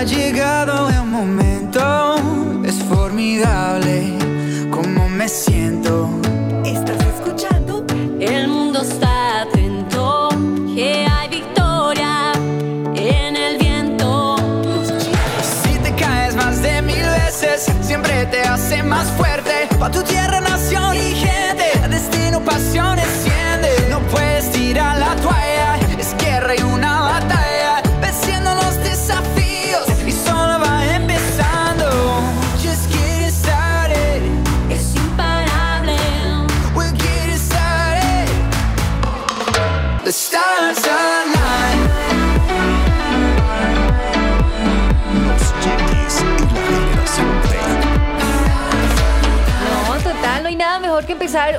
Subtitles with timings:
[0.00, 2.16] Ha llegado el momento,
[2.64, 4.16] es formidable
[4.70, 6.08] como me siento.
[6.64, 7.84] ¿Estás escuchando?
[8.18, 10.30] El mundo está atento,
[10.74, 12.32] que hay victoria
[12.94, 14.36] en el viento.
[15.62, 19.68] Si te caes más de mil veces, siempre te hace más fuerte.
[19.78, 22.98] Pa' tu tierra, nación y gente, destino, pasión,
[40.74, 41.09] side.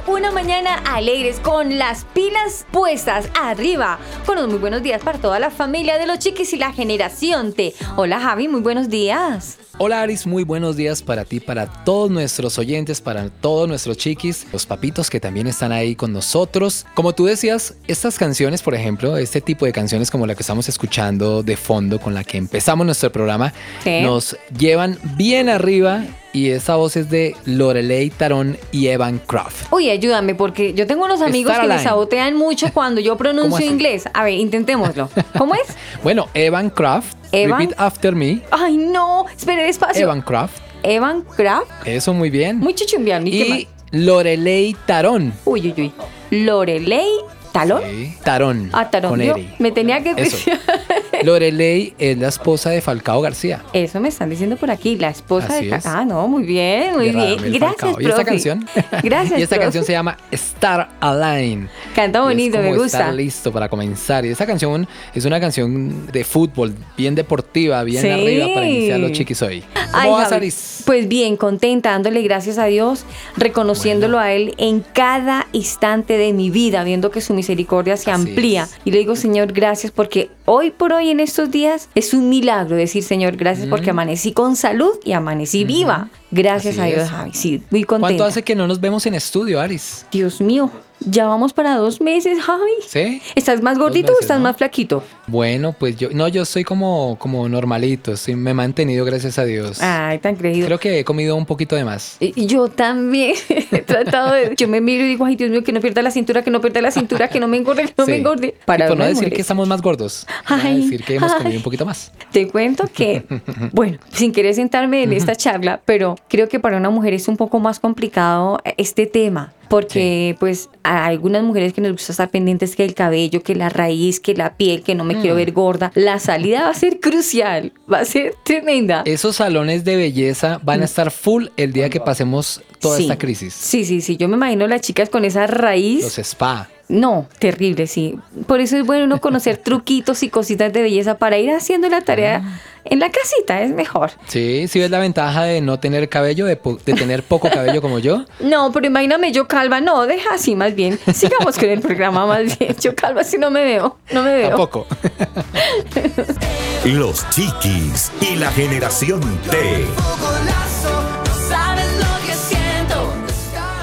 [0.07, 3.99] Una mañana alegres con las pilas puestas arriba.
[4.25, 7.53] Con los muy buenos días para toda la familia de los chiquis y la generación
[7.53, 7.73] T.
[7.95, 9.57] Hola Javi, muy buenos días.
[9.77, 14.45] Hola Aris, muy buenos días para ti, para todos nuestros oyentes, para todos nuestros chiquis,
[14.53, 16.85] los papitos que también están ahí con nosotros.
[16.93, 20.69] Como tú decías, estas canciones, por ejemplo, este tipo de canciones como la que estamos
[20.69, 23.53] escuchando de fondo, con la que empezamos nuestro programa,
[23.83, 24.01] Sí.
[24.01, 26.03] nos llevan bien arriba
[26.33, 29.71] y esa voz es de Lorelei Tarón y Evan Craft.
[29.73, 33.65] Uy, ayúdame, porque yo tengo unos amigos que me sabotean mucho cuando yo ¿Cómo pronuncio
[33.65, 34.05] inglés.
[34.13, 35.09] A ver, intentémoslo.
[35.37, 35.63] ¿Cómo es?
[36.03, 38.41] Bueno, Evan Craft, Evan- repeat after me.
[38.51, 39.25] Ay, no.
[39.27, 40.03] Espere despacio.
[40.03, 41.69] Evan Craft, Evan Craft.
[41.85, 42.59] eso muy bien.
[42.59, 43.27] Muy chichumbiano.
[43.27, 45.33] ¿Y y Lorelei Tarón.
[45.45, 45.91] Uy, uy, uy.
[46.31, 47.07] Lorelei
[47.51, 47.81] Talón.
[47.89, 48.69] Sí, Tarón.
[48.73, 49.11] Ah, Tarón.
[49.11, 50.37] Con Yo me tenía que Eso.
[51.23, 53.61] Lorelei es la esposa de Falcao García.
[53.73, 55.75] Eso me están diciendo por aquí, la esposa Así de...
[55.75, 55.85] es.
[55.85, 57.29] Ah, no, muy bien, muy de bien.
[57.37, 58.01] Radamel Gracias, Falcao.
[58.01, 58.25] ¿Y esta profe.
[58.31, 58.67] canción?
[59.03, 59.65] Gracias, y esta profe.
[59.65, 61.69] canción se llama Star Align.
[61.95, 62.99] Canta Y es bonito, me como gusta.
[62.99, 64.25] Estar listo para comenzar.
[64.25, 68.09] Y esta canción es una canción de fútbol, bien deportiva, bien Sí.
[68.09, 69.61] arriba para iniciar los chiquis hoy.
[69.61, 70.51] ¿Cómo Ay, vas, Javi?
[70.85, 73.05] Pues bien, contenta, dándole gracias a Dios,
[73.37, 78.29] reconociéndolo a Él en cada instante de mi vida, viendo que su misericordia se Así
[78.29, 78.63] amplía.
[78.63, 78.77] es.
[78.85, 82.75] Y le digo, Señor, gracias porque hoy por hoy en estos días es un milagro
[82.75, 86.09] decir, Señor, gracias porque amanecí con salud y amanecí viva.
[86.31, 87.09] Gracias Así a Dios.
[87.09, 87.31] Javi.
[87.33, 88.07] Sí, muy contenta.
[88.07, 90.05] ¿Cuánto hace que no nos vemos en estudio, Aris?
[90.11, 90.71] Dios mío,
[91.01, 92.71] ya vamos para dos meses, Javi.
[92.87, 93.21] ¿Sí?
[93.35, 94.43] ¿Estás más gordito o estás ¿no?
[94.43, 95.03] más flaquito?
[95.31, 99.45] Bueno, pues yo, no, yo soy como, como normalito, sí, me he mantenido, gracias a
[99.45, 99.81] Dios.
[99.81, 100.65] Ay, tan creído.
[100.67, 102.17] Creo que he comido un poquito de más.
[102.19, 103.35] Y Yo también
[103.71, 104.53] he tratado de.
[104.57, 106.59] Yo me miro y digo, ay Dios mío, que no pierda la cintura, que no
[106.59, 108.55] pierda la cintura, que no me engorde, que no me engorde.
[108.57, 111.37] y por no decir que estamos más gordos, para Ay, decir que hemos ay.
[111.37, 112.11] comido un poquito más.
[112.33, 113.23] Te cuento que,
[113.71, 117.37] bueno, sin querer sentarme en esta charla, pero creo que para una mujer es un
[117.37, 119.53] poco más complicado este tema.
[119.69, 123.69] Porque, pues, a algunas mujeres que nos gusta estar pendientes que el cabello, que la
[123.69, 125.20] raíz, que la piel, que no me.
[125.21, 129.03] Quiero ver gorda, la salida va a ser crucial, va a ser tremenda.
[129.05, 132.97] Esos salones de belleza van a estar full el día que pasemos toda Mm.
[132.97, 133.03] Sí.
[133.03, 133.53] esta crisis.
[133.53, 134.17] Sí, sí, sí.
[134.17, 136.03] Yo me imagino las chicas con esa raíz.
[136.03, 136.67] Los spa.
[136.91, 138.19] No, terrible, sí.
[138.47, 142.01] Por eso es bueno uno conocer truquitos y cositas de belleza para ir haciendo la
[142.01, 142.59] tarea Ah.
[142.85, 144.11] en la casita, es mejor.
[144.27, 147.81] Sí, sí ves la ventaja de no tener cabello, de, po- de tener poco cabello
[147.81, 148.25] como yo.
[148.41, 150.99] No, pero imagíname yo calva, no, deja así más bien.
[151.13, 152.75] Sigamos con el programa más bien.
[152.81, 154.47] Yo calva si no me veo, no me veo.
[154.49, 154.87] Tampoco.
[156.85, 159.85] Los chiquis y la generación T.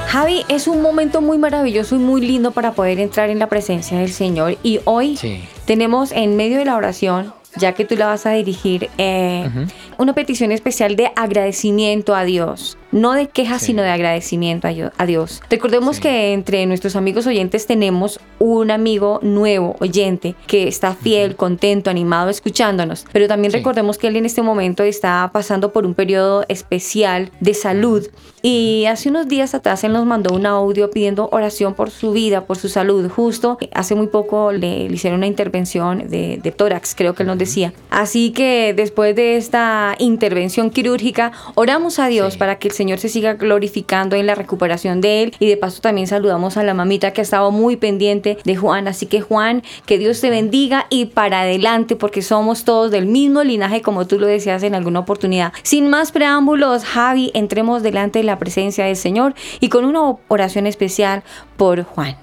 [0.09, 3.99] Javi, es un momento muy maravilloso y muy lindo para poder entrar en la presencia
[3.99, 4.57] del Señor.
[4.63, 5.43] Y hoy Sí.
[5.67, 9.51] tenemos en medio de la oración, ya que tú la vas a dirigir, eh,
[9.99, 12.78] una petición especial de agradecimiento a Dios.
[12.91, 13.67] No de quejas, Sí.
[13.69, 15.43] sino de agradecimiento a Dios.
[15.51, 16.03] Recordemos Sí.
[16.03, 22.31] que entre nuestros amigos oyentes tenemos un amigo nuevo oyente que está fiel, contento, animado
[22.31, 23.05] escuchándonos.
[23.13, 23.59] Pero también Sí.
[23.59, 28.07] recordemos que él en este momento está pasando por un periodo especial de salud.
[28.41, 32.47] Y hace unos días atrás él nos mandó un audio pidiendo oración por su vida,
[32.47, 33.11] por su salud.
[33.11, 37.27] Justo hace muy poco le, le hicieron una intervención de, de tórax, creo que él
[37.27, 37.73] nos decía.
[37.91, 43.35] Así que después de esta intervención quirúrgica, oramos a Dios para que Señor se siga
[43.35, 45.35] glorificando en la recuperación de él.
[45.41, 48.87] Y de paso también saludamos a la mamita que ha estado muy pendiente de Juan.
[48.87, 53.43] Así que Juan, que Dios te bendiga y para adelante porque somos todos del mismo
[53.43, 55.53] linaje como tú lo decías en alguna oportunidad.
[55.65, 60.69] Sin más preámbulos, Javi, entremos delante de la presencia del Señor y con una oración
[60.69, 61.25] especial
[61.57, 62.17] por Juan.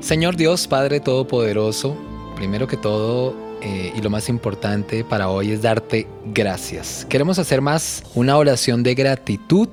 [0.00, 1.94] Señor Dios, Padre Todopoderoso,
[2.38, 7.04] primero que todo eh, y lo más importante para hoy es darte gracias.
[7.08, 9.68] Queremos hacer más una oración de gratitud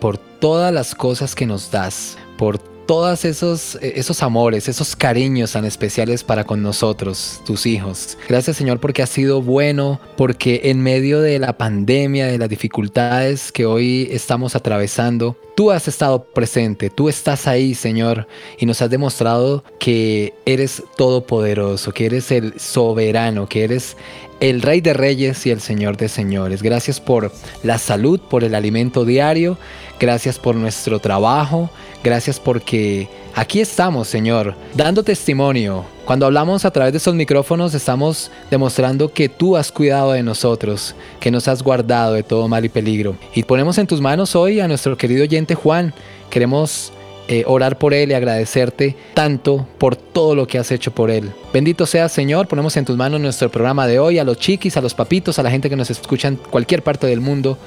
[0.00, 2.58] por todas las cosas que nos das, por
[2.88, 8.16] todos esos, eh, esos amores, esos cariños tan especiales para con nosotros, tus hijos.
[8.30, 13.52] Gracias Señor porque has sido bueno, porque en medio de la pandemia, de las dificultades
[13.52, 18.26] que hoy estamos atravesando, tú has estado presente, tú estás ahí Señor
[18.58, 23.98] y nos has demostrado que eres todopoderoso, que eres el soberano, que eres
[24.40, 26.62] el Rey de Reyes y el Señor de Señores.
[26.62, 27.32] Gracias por
[27.62, 29.58] la salud, por el alimento diario,
[30.00, 31.68] gracias por nuestro trabajo,
[32.02, 35.84] gracias porque aquí estamos, Señor, dando testimonio.
[36.04, 40.94] Cuando hablamos a través de estos micrófonos estamos demostrando que tú has cuidado de nosotros,
[41.20, 43.16] que nos has guardado de todo mal y peligro.
[43.34, 45.92] Y ponemos en tus manos hoy a nuestro querido oyente Juan.
[46.30, 46.92] Queremos
[47.30, 51.30] eh, orar por Él y agradecerte tanto por todo lo que has hecho por Él.
[51.52, 54.80] Bendito sea Señor, ponemos en tus manos nuestro programa de hoy, a los chiquis, a
[54.80, 57.58] los papitos, a la gente que nos escucha en cualquier parte del mundo.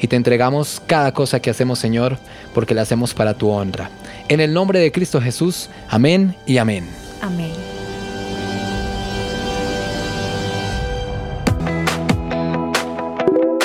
[0.00, 2.18] Y te entregamos cada cosa que hacemos, Señor,
[2.52, 3.90] porque la hacemos para tu honra.
[4.28, 6.88] En el nombre de Cristo Jesús, amén y amén.
[7.20, 7.52] Amén.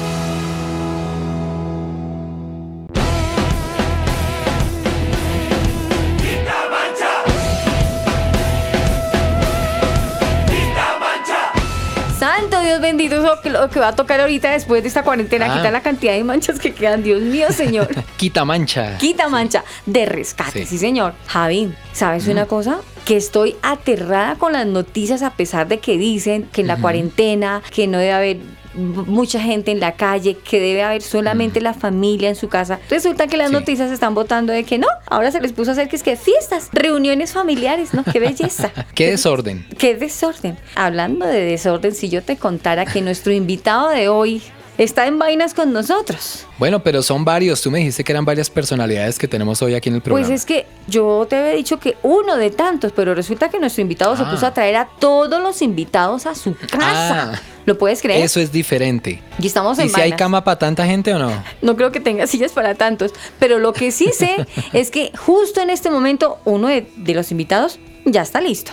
[12.84, 15.56] Bendito, eso que lo que va a tocar ahorita después de esta cuarentena, Ah.
[15.56, 17.02] quitar la cantidad de manchas que quedan.
[17.02, 17.88] Dios mío, Señor.
[18.16, 18.96] Quita mancha.
[18.98, 20.78] Quita mancha de rescate, sí, Sí.
[20.78, 21.14] señor.
[21.26, 22.78] Javi, ¿sabes una cosa?
[23.04, 27.62] Que estoy aterrada con las noticias a pesar de que dicen que en la cuarentena,
[27.74, 28.36] que no debe haber
[28.76, 32.80] mucha gente en la calle, que debe haber solamente la familia en su casa.
[32.90, 33.52] Resulta que las Sí.
[33.54, 36.16] noticias están votando de que no, ahora se les puso a hacer que es que
[36.16, 38.04] fiestas, reuniones familiares, ¿no?
[38.04, 38.70] Qué belleza.
[38.94, 39.66] Qué desorden.
[39.78, 40.56] Qué desorden.
[40.74, 44.42] Hablando de desorden, si yo te contara que nuestro invitado de hoy
[44.78, 46.46] está en vainas con nosotros.
[46.58, 47.60] Bueno, pero son varios.
[47.62, 50.26] Tú me dijiste que eran varias personalidades que tenemos hoy aquí en el programa.
[50.26, 53.82] Pues es que yo te había dicho que uno de tantos, pero resulta que nuestro
[53.82, 54.30] invitado se Ah.
[54.30, 57.32] puso a traer a todos los invitados a su casa.
[57.34, 57.40] Ah.
[57.66, 58.22] ¿Lo puedes creer?
[58.22, 59.22] Eso es diferente.
[59.38, 61.32] Y estamos en ¿Y si hay cama para tanta gente o no?
[61.62, 65.60] No creo que tenga sillas para tantos, pero lo que sí sé es que justo
[65.62, 68.72] en este momento uno de, de los invitados ya está listo.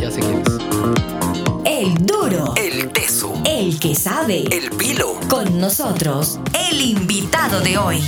[0.00, 0.69] Ya sé quién es.
[1.80, 2.52] El duro.
[2.58, 3.32] El teso.
[3.46, 4.44] El que sabe.
[4.50, 5.14] El pilo.
[5.30, 6.38] Con nosotros,
[6.70, 8.02] el invitado de hoy.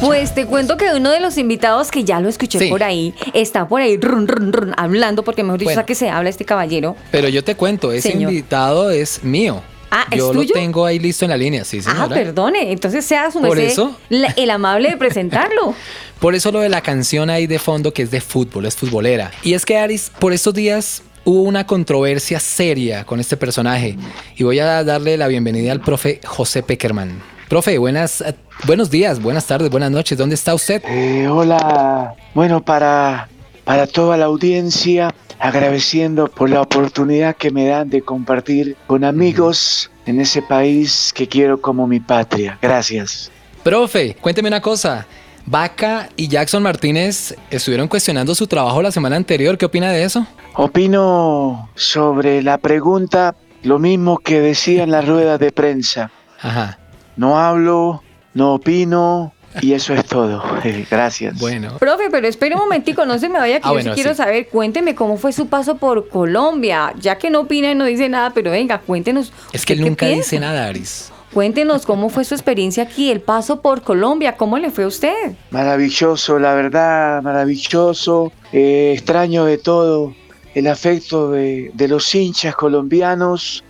[0.00, 2.68] Pues te cuento que uno de los invitados que ya lo escuché Sí.
[2.68, 5.80] por ahí está por ahí run, run, run, hablando, porque mejor dicho, Bueno.
[5.80, 6.94] ¿a que se habla este caballero?
[7.10, 8.30] Pero yo te cuento, ese Señor.
[8.30, 9.62] invitado es mío.
[9.96, 10.48] Ah, ¿es Yo tuyo?
[10.48, 12.04] lo tengo ahí listo en la línea, sí, señora.
[12.04, 13.96] Ah, perdone, entonces sea su Por eso.
[14.08, 15.72] la- el amable de presentarlo.
[16.20, 19.30] Por eso lo de la canción ahí de fondo que es de fútbol, es futbolera.
[19.44, 23.96] Y es que Aris, por estos días hubo una controversia seria con este personaje.
[24.36, 27.22] Y voy a darle la bienvenida al profe José Peckerman.
[27.48, 28.24] Profe, buenas,
[28.64, 30.16] buenos días, buenas tardes, buenas noches.
[30.18, 30.82] ¿Dónde está usted?
[30.88, 33.28] Eh, hola, bueno, para,
[33.64, 39.90] para toda la audiencia, agradeciendo por la oportunidad que me dan de compartir con amigos
[40.06, 42.58] en ese país que quiero como mi patria.
[42.60, 43.30] Gracias.
[43.62, 45.06] Profe, cuénteme una cosa.
[45.46, 49.58] Vaca y Jackson Martínez estuvieron cuestionando su trabajo la semana anterior.
[49.58, 50.26] ¿Qué opina de eso?
[50.54, 56.10] Opino sobre la pregunta lo mismo que decía en la rueda de prensa.
[56.40, 56.78] Ajá.
[57.16, 58.02] No hablo,
[58.32, 60.42] no opino y eso es todo.
[60.64, 61.38] Eh, Gracias.
[61.38, 61.78] Bueno.
[61.78, 64.10] Profe, pero espere un momentico, no se me vaya, que Ah, yo bueno, sí quiero
[64.10, 64.16] sí.
[64.16, 68.08] saber, cuénteme cómo fue su paso por Colombia, ya que no opina y no dice
[68.08, 69.32] nada, pero venga, cuéntenos.
[69.52, 70.22] Es que él ¿usted qué nunca piensa?
[70.22, 71.10] dice nada, Aris.
[71.32, 75.32] Cuéntenos cómo fue su experiencia aquí, el paso por Colombia, cómo le fue a usted.
[75.50, 78.32] Maravilloso, la verdad, maravilloso.
[78.52, 80.14] Eh, extraño de todo
[80.54, 83.64] el afecto de, de los hinchas colombianos,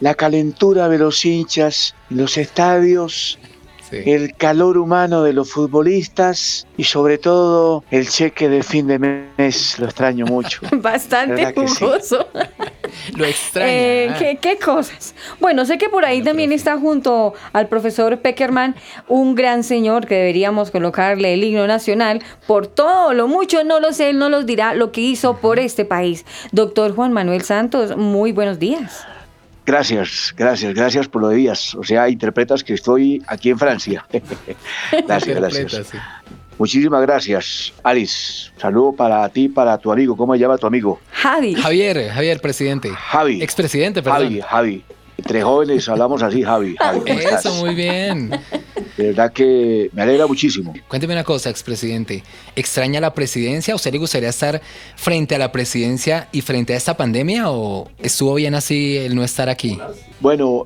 [0.00, 3.38] la calentura de los hinchas en los estadios.
[3.90, 4.02] Sí.
[4.06, 9.78] el calor humano de los futbolistas y sobre todo el cheque de fin de mes.
[9.78, 10.60] Lo extraño mucho.
[10.72, 12.28] Bastante jugoso.
[13.16, 13.70] Lo extraña.
[13.70, 14.14] Eh.
[14.18, 15.14] ¿qué, qué cosas?
[15.40, 16.56] Bueno, sé que por ahí Bueno, también profe.
[16.58, 18.74] está junto al profesor Peckerman
[19.08, 23.92] un gran señor que deberíamos colocarle el himno nacional por todo lo mucho, no lo
[23.92, 26.24] sé, él no los dirá lo que hizo por este país.
[26.52, 29.04] Doctor Juan Manuel Santos, muy buenos días.
[29.70, 31.76] Gracias, gracias, gracias por lo de días.
[31.76, 34.04] O sea, interpretas que estoy aquí en Francia.
[35.06, 35.86] gracias, gracias.
[35.86, 35.98] sí.
[36.58, 38.50] Muchísimas gracias, Alice.
[38.56, 40.16] Saludo para ti, para tu amigo.
[40.16, 40.98] ¿Cómo se llama tu amigo?
[41.12, 41.54] Javi.
[41.54, 42.90] Javier, Javier, presidente.
[42.90, 43.40] Javi.
[43.40, 44.22] Expresidente, perdón.
[44.24, 44.84] Javi, Javi.
[45.18, 46.74] Entre jóvenes hablamos así, Javi.
[46.76, 47.46] Javi ¿cómo estás?
[47.46, 48.32] Eso, muy bien.
[49.00, 50.74] De verdad que me alegra muchísimo.
[50.86, 52.22] Cuénteme una cosa, expresidente.
[52.54, 53.72] ¿Extraña la presidencia?
[53.72, 54.60] ¿A usted le gustaría estar
[54.94, 57.50] frente a la presidencia y frente a esta pandemia?
[57.50, 59.78] ¿O estuvo bien así el no estar aquí?
[60.20, 60.64] Bueno,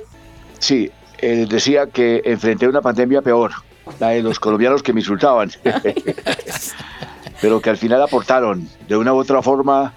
[0.58, 3.52] sí, eh, decía que enfrenté una pandemia peor,
[4.00, 5.52] la de los colombianos que me insultaban,
[7.40, 9.94] pero que al final aportaron de una u otra forma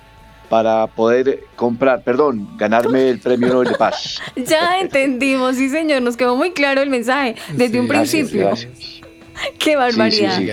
[0.50, 4.20] para poder comprar, perdón, ganarme el premio Nobel de Paz.
[4.36, 8.48] Ya entendimos, sí señor, nos quedó muy claro el mensaje desde Sí, un principio.
[8.48, 8.72] gracias.
[9.60, 10.38] Qué barbaridad.
[10.38, 10.50] sí.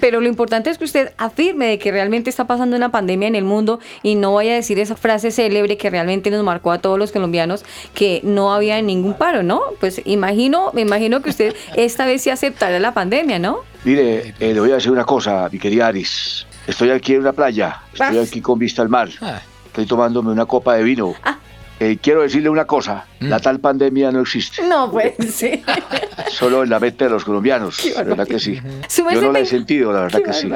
[0.00, 3.36] Pero lo importante es que usted afirme de que realmente está pasando una pandemia en
[3.36, 6.78] el mundo y no vaya a decir esa frase célebre que realmente nos marcó a
[6.78, 7.64] todos los colombianos
[7.94, 9.62] que no había ningún paro, ¿no?
[9.80, 13.60] Pues imagino, me imagino que usted esta vez sí aceptará la pandemia, ¿no?
[13.84, 16.44] Mire, eh, le voy a decir una cosa, mi querida Aris.
[16.66, 20.46] Estoy aquí en una playa, estoy aquí con vista al mar, Ah, estoy tomándome una
[20.46, 21.14] copa de vino.
[21.22, 21.36] Ah.
[21.80, 23.26] Eh, quiero decirle una cosa, Mm.
[23.28, 25.62] la tal pandemia no existe, No, pues sí.
[26.30, 28.60] solo en la mente de los colombianos, la verdad que sí.
[28.88, 30.50] Súbese, Yo no la he sentido, la verdad que sí.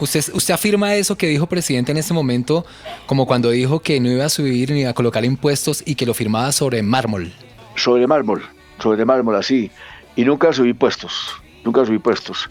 [0.00, 2.64] ¿Usted, ¿Usted afirma eso que dijo presidente en este momento,
[3.06, 6.04] como cuando dijo que no iba a subir ni iba a colocar impuestos y que
[6.06, 7.32] lo firmaba sobre mármol?
[7.76, 8.42] Sobre mármol,
[8.82, 9.70] sobre mármol así.
[10.16, 11.28] Y nunca subí puestos,
[11.64, 12.48] nunca subí puestos,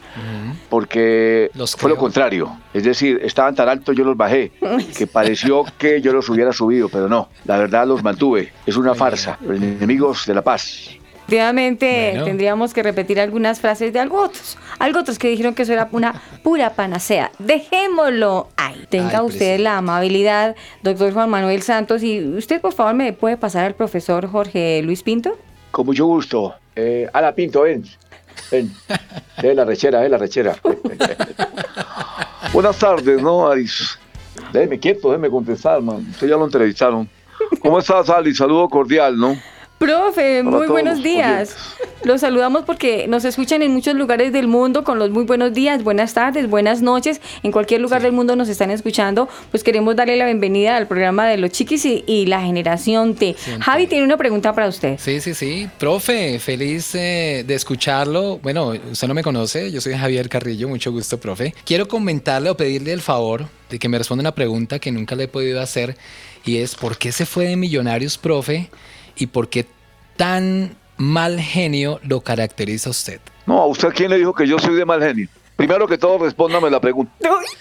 [0.69, 2.57] porque Los fue lo contrario.
[2.73, 4.51] Es decir, estaban tan altos, yo los bajé,
[4.97, 8.51] que pareció que yo los hubiera subido, pero no, la verdad los mantuve.
[8.65, 10.89] Es una farsa, los enemigos de la paz.
[11.25, 12.25] Efectivamente, Bueno.
[12.25, 15.87] tendríamos que repetir algunas frases de algo otros, algo otros que dijeron que eso era
[15.93, 17.31] una pura panacea.
[17.39, 18.85] Dejémoslo ahí.
[18.89, 23.37] Tenga Ay, usted la amabilidad, doctor Juan Manuel Santos, y usted por favor me puede
[23.37, 25.37] pasar al profesor Jorge Luis Pinto.
[25.71, 26.53] Con mucho gusto.
[26.75, 27.83] Eh, Ala Pinto, ven.
[28.53, 28.71] Ven.
[29.41, 30.55] Ven la rechera, ven la rechera.
[32.53, 33.97] Buenas tardes, ¿no, Aris?
[34.51, 36.05] Déjeme quieto, déjeme contestar, man.
[36.11, 37.09] Usted ya lo entrevistaron.
[37.63, 38.37] ¿Cómo estás, Alice?
[38.37, 39.35] Saludo cordial, ¿no?
[39.83, 41.57] Profe, Hola muy buenos días.
[42.05, 45.83] Los saludamos porque nos escuchan en muchos lugares del mundo con los muy buenos días,
[45.83, 47.19] buenas tardes, buenas noches.
[47.43, 49.27] En cualquier lugar del mundo nos están escuchando.
[49.51, 53.35] Pues queremos darle la bienvenida al programa de los chiquis y, y la generación T.
[53.37, 53.61] Siempre.
[53.61, 54.97] Javi tiene una pregunta para usted.
[54.99, 55.67] Sí, sí, sí.
[55.77, 58.37] Profe, feliz eh, de escucharlo.
[58.37, 61.53] Bueno, usted no me conoce, yo soy Javier Carrillo, mucho gusto, profe.
[61.65, 65.25] Quiero comentarle o pedirle el favor de que me responda una pregunta que nunca le
[65.25, 65.97] he podido hacer
[66.45, 68.69] y es ¿por qué se fue de Millonarios, profe?
[69.15, 69.65] ¿Y por qué
[70.17, 73.19] tan mal genio lo caracteriza a usted?
[73.45, 75.27] No, ¿a usted quién le dijo que yo soy de mal genio?
[75.55, 77.11] Primero que todo, respóndame la pregunta.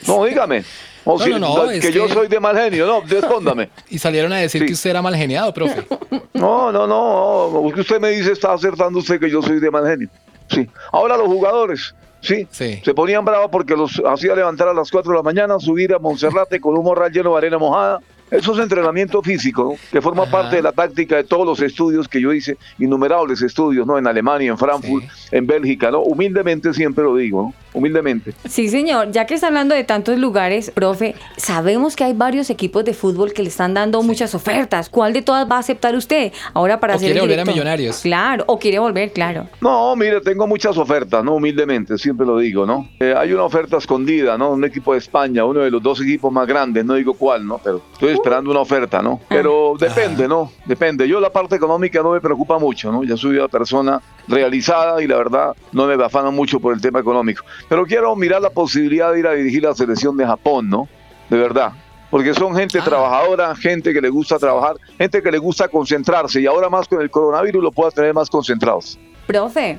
[0.06, 0.64] No, dígame.
[1.04, 3.68] No, No, si- no, no, que, es yo que- soy de mal genio, no, respóndame.
[3.90, 4.66] Y salieron a decir Sí.
[4.68, 5.86] que usted era mal geniado, profe.
[6.32, 10.08] No, no, no, usted me dice, está acertando usted que yo soy de mal genio.
[10.48, 10.68] Sí.
[10.92, 12.80] Ahora los jugadores, sí, Sí.
[12.84, 15.98] se ponían bravos porque los hacía levantar a las 4 de la mañana, subir a
[15.98, 18.00] Monserrate con un morral lleno de arena mojada.
[18.32, 19.88] Eso es entrenamiento físico, ¿no?
[19.90, 20.32] que forma Ajá.
[20.32, 23.98] parte de la táctica de todos los estudios que yo hice, innumerables estudios, ¿no?
[23.98, 26.00] En Alemania, en Frankfurt, en Bélgica, ¿no?
[26.00, 27.54] Humildemente siempre lo digo, ¿no?
[27.74, 28.34] Humildemente.
[28.48, 29.12] Sí, señor.
[29.12, 33.32] Ya que está hablando de tantos lugares, profe, sabemos que hay varios equipos de fútbol
[33.32, 34.88] que le están dando muchas ofertas.
[34.88, 37.44] ¿Cuál de todas va a aceptar usted ahora para O ser quiere el volver a?
[37.44, 38.00] Millonarios.
[38.00, 39.46] Claro, o quiere volver, claro.
[39.60, 41.34] No, mire, tengo muchas ofertas, ¿no?
[41.34, 42.88] Humildemente, siempre lo digo, ¿no?
[43.00, 44.52] Eh, hay una oferta escondida, ¿no?
[44.52, 47.58] Un equipo de España, uno de los dos equipos más grandes, no digo cuál, ¿no?
[47.58, 49.20] Pero estoy esperando una oferta, ¿no?
[49.28, 50.52] Pero depende, ¿no?
[50.64, 51.08] Depende.
[51.08, 53.02] Yo la parte económica no me preocupa mucho, ¿no?
[53.02, 57.00] Ya soy una persona realizada y la verdad no me afana mucho por el tema
[57.00, 57.44] económico.
[57.68, 60.88] Pero quiero mirar la posibilidad de ir a dirigir la selección de Japón, ¿no?
[61.28, 61.72] De verdad.
[62.10, 62.84] Porque son gente Ah.
[62.84, 67.00] trabajadora, gente que le gusta trabajar, gente que le gusta concentrarse y ahora más con
[67.00, 68.98] el coronavirus lo pueda tener más concentrados.
[69.26, 69.78] Profe,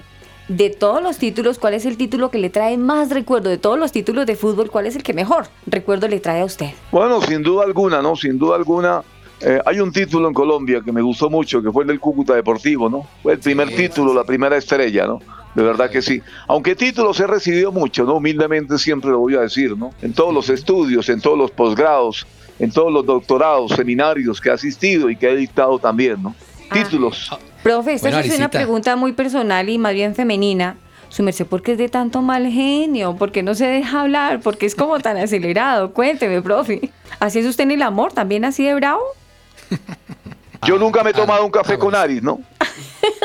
[0.56, 3.50] de todos los títulos, ¿cuál es el título que le trae más recuerdo?
[3.50, 6.46] De todos los títulos de fútbol, ¿cuál es el que mejor recuerdo le trae a
[6.46, 6.72] usted?
[6.92, 8.16] Bueno, sin duda alguna, ¿no?
[8.16, 9.02] Sin duda alguna.
[9.42, 12.34] eh, hay un título en Colombia que me gustó mucho, que fue el del Cúcuta
[12.36, 13.08] Deportivo, ¿no?
[13.22, 15.20] Fue el primer Sí, título, sí, la primera estrella, ¿no?
[15.56, 16.22] De verdad que sí.
[16.48, 18.16] Aunque títulos he recibido mucho, ¿no?
[18.16, 19.92] Humildemente siempre lo voy a decir, ¿no?
[20.02, 22.26] En todos los estudios, en todos los posgrados,
[22.60, 26.36] en todos los doctorados, seminarios que he asistido y que he dictado también, ¿no?
[26.70, 26.74] Ah.
[26.74, 27.30] Títulos.
[27.64, 30.76] Profe, esta Bueno, es una pregunta muy personal y más bien femenina.
[31.08, 33.16] Su merced, ¿por qué es de tanto mal genio?
[33.16, 34.42] ¿Por qué no se deja hablar?
[34.42, 35.94] ¿Por qué es como tan acelerado?
[35.94, 36.90] Cuénteme, profe.
[37.20, 38.12] ¿Así es usted en el amor?
[38.12, 39.02] ¿También así de bravo?
[40.66, 41.94] Yo nunca me he tomado un café ah, con.
[41.96, 42.42] Aris, ¿no?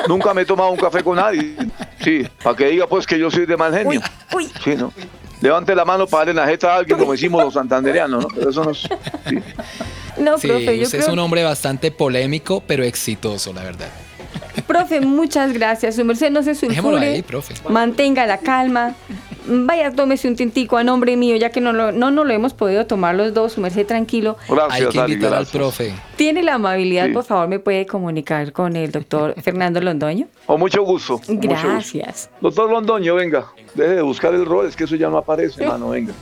[0.09, 1.54] nunca me he tomado un café con Aris.
[2.02, 4.00] Sí, para que diga pues que yo soy de mal genio.
[4.33, 4.92] Uy, Sí, ¿no?
[5.40, 8.28] Levante la mano para darle la jeta a alguien, como decimos los santandereanos, ¿no?
[8.28, 8.78] Pero eso no es...
[9.28, 9.38] sí.
[10.18, 11.12] no, Sí, profe, yo usted es creo...
[11.12, 13.88] un hombre bastante polémico, pero exitoso, la verdad.
[14.68, 15.96] Profe, muchas gracias.
[15.96, 17.06] Su merced no se Dejémoslo sulfure.
[17.06, 17.54] ahí, profe.
[17.68, 18.94] Mantenga la calma.
[19.50, 22.52] Vaya, tómese un tintico a nombre mío, ya que no, lo, no nos lo hemos
[22.52, 23.54] podido tomar los dos.
[23.54, 24.37] Su merced tranquilo.
[24.46, 25.94] Gracias, Hay que Ari, invitar al profe.
[26.16, 27.12] ¿Tiene la amabilidad, Sí.
[27.12, 30.26] por favor, me puede comunicar con el doctor Fernando Londoño?
[30.44, 31.18] Con mucho gusto.
[31.18, 31.66] con mucho gusto.
[31.66, 32.28] Gracias.
[32.42, 33.46] Doctor Londoño, venga.
[33.75, 36.12] Deje de buscar el rol, es que eso ya no aparece, hermano, venga.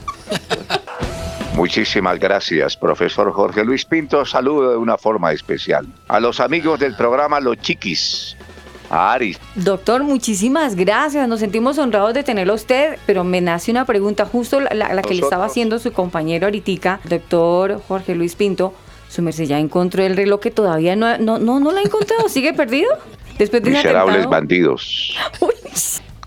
[1.53, 4.23] Muchísimas gracias, profesor Jorge Luis Pinto.
[4.25, 8.36] Saludo de una forma especial a los amigos del programa Los Chiquis,
[8.97, 11.27] Aris, Doctor, muchísimas gracias.
[11.27, 14.93] Nos sentimos honrados de tenerlo a usted, pero me nace una pregunta, justo la, la-
[14.93, 18.73] la que le estaba haciendo su compañero ahorita, doctor Jorge Luis Pinto.
[19.09, 22.27] Su merced ya encontró el reloj que todavía no, no, no, no lo ha encontrado.
[22.29, 22.89] ¿Sigue perdido?
[23.37, 25.53] Después de miserables bandidos, Uy,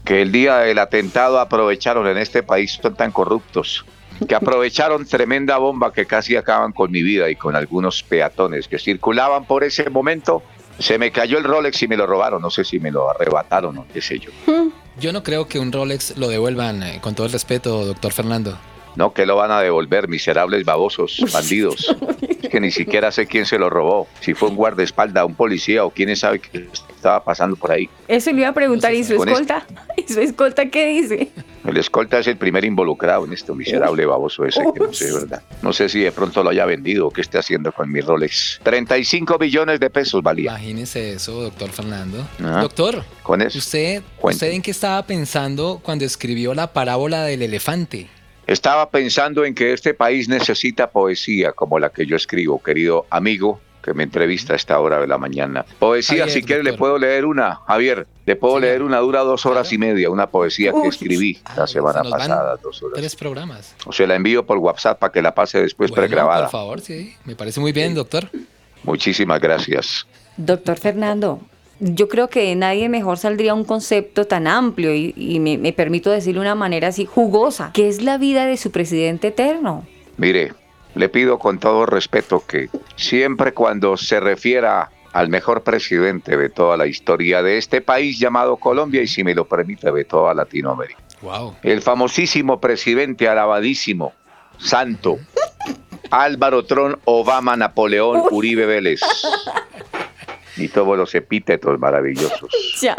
[0.05, 3.85] que el día del atentado aprovecharon en este país, son tan corruptos,
[4.29, 8.79] que aprovecharon tremenda bomba que casi acaban con mi vida y con algunos peatones que
[8.79, 10.43] circulaban por ese momento.
[10.81, 13.79] Se me cayó el Rolex y me lo robaron, no sé si me lo arrebataron
[13.79, 14.31] o qué sé yo.
[14.99, 18.59] Yo no creo que un Rolex lo devuelvan, eh, con todo el respeto, doctor Fernando.
[18.97, 21.95] No, que lo van a devolver, miserables babosos, bandidos.
[22.43, 24.09] Es que ni siquiera sé quién se lo robó.
[24.21, 27.89] Si fue un guardaespaldas, un policía o quién sabe qué estaba pasando por ahí.
[28.09, 29.67] Eso le iba a preguntar, ¿y su escolta?
[29.97, 31.31] ¿Y su escolta qué dice?
[31.65, 35.43] El escolta es el primer involucrado en este miserable baboso ese, que no sé, ¿verdad?
[35.63, 38.61] No sé si de pronto lo haya vendido o qué esté haciendo con mi Rolex.
[38.63, 40.53] 35 billones de pesos valía.
[40.53, 42.27] Imagínese eso, doctor Fernando.
[42.43, 42.61] Ah.
[42.63, 43.59] Doctor, Con eso.
[43.59, 44.37] ¿usted, Cuente.
[44.37, 48.09] ¿usted en qué estaba pensando cuando escribió la parábola del elefante?
[48.51, 53.61] Estaba pensando en que este país necesita poesía como la que yo escribo, querido amigo
[53.81, 55.65] que me entrevista a esta hora de la mañana.
[55.79, 58.09] Poesía, Javier, si quiere, le puedo leer una, Javier.
[58.27, 59.75] Le puedo Sí, leer una, dura dos horas claro.
[59.77, 62.99] y media, una poesía que escribí la semana Se nos van pasada, dos horas.
[62.99, 63.77] Tres programas.
[63.87, 66.43] O se la envío por WhatsApp para que la pase después Bueno, pregrabada.
[66.43, 67.15] Por favor, sí.
[67.25, 68.29] Me parece muy bien, doctor.
[68.83, 70.09] Muchísimas gracias.
[70.37, 71.41] Doctor Fernando,
[71.81, 75.73] yo creo que de nadie mejor saldría un concepto tan amplio y, y me, me
[75.73, 79.85] permito decirlo de una manera así jugosa, que es la vida de su presidente eterno.
[80.17, 80.53] Mire,
[80.95, 86.77] le pido con todo respeto que siempre cuando se refiera al mejor presidente de toda
[86.77, 91.01] la historia de este país llamado Colombia y si me lo permite de toda Latinoamérica,
[91.23, 91.57] Wow.
[91.63, 94.13] el famosísimo presidente alabadísimo,
[94.59, 95.19] santo,
[96.11, 99.01] Álvaro Tron, Obama, Napoleón, Uribe Vélez
[100.57, 102.51] y todos los epítetos maravillosos.
[102.81, 102.97] Ya.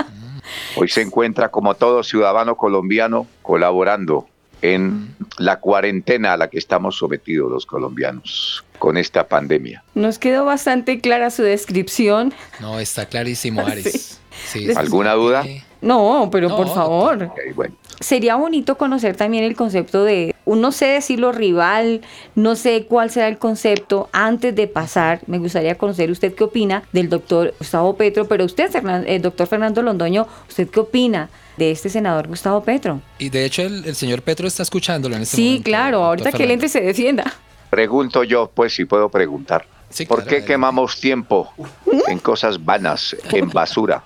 [0.75, 4.27] Hoy se encuentra como todo ciudadano colombiano colaborando
[4.61, 9.83] en la cuarentena a la que estamos sometidos los colombianos con esta pandemia.
[9.95, 12.33] Nos quedó bastante clara su descripción.
[12.59, 14.19] No, está clarísimo, Aris.
[14.45, 15.19] Sí, sí, ¿Alguna sí.
[15.19, 15.45] duda?
[15.81, 17.31] No, pero No, por favor.
[17.55, 17.75] Bueno.
[17.99, 22.01] Sería bonito conocer también el concepto de, no sé decirlo rival,
[22.35, 25.21] no sé cuál será el concepto antes de pasar.
[25.27, 28.69] Me gustaría conocer usted qué opina del doctor Gustavo Petro, pero usted,
[29.07, 33.01] el doctor Fernando Londoño, ¿usted qué opina de este senador Gustavo Petro?
[33.19, 35.63] Y de hecho, el, el señor Petro está escuchándolo en este Sí, momento.
[35.65, 36.53] claro, doctor ahorita que él Fernando.
[36.53, 37.33] entre se defienda.
[37.69, 39.65] Pregunto yo, pues si puedo preguntar.
[39.91, 41.54] Sí, ¿Por claro, qué quemamos tiempo
[42.08, 44.04] en cosas vanas, en basura?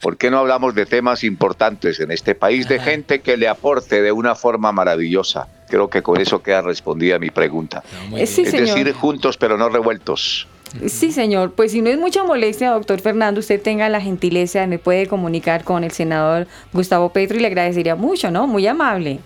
[0.00, 4.02] ¿Por qué no hablamos de temas importantes en este país, de gente que le aporte
[4.02, 5.48] de una forma maravillosa?
[5.68, 7.82] Creo que con eso queda respondida mi pregunta.
[8.10, 8.66] No, Eh, sí, es señor.
[8.68, 10.46] decir, juntos pero no revueltos.
[10.88, 11.52] Sí, señor.
[11.52, 15.62] Pues si no es mucha molestia, doctor Fernando, usted tenga la gentileza, me puede comunicar
[15.64, 18.46] con el senador Gustavo Petro y le agradecería mucho, ¿no?
[18.46, 19.20] Muy amable.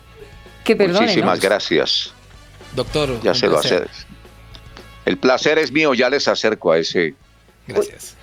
[0.63, 1.43] Que perdone, Muchísimas ¿no?
[1.49, 2.13] gracias.
[2.77, 3.89] Doctor, Ya se lo placer.
[3.91, 4.07] hace.
[5.09, 7.15] El placer es mío, ya les acerco a ese
[7.67, 8.15] Gracias.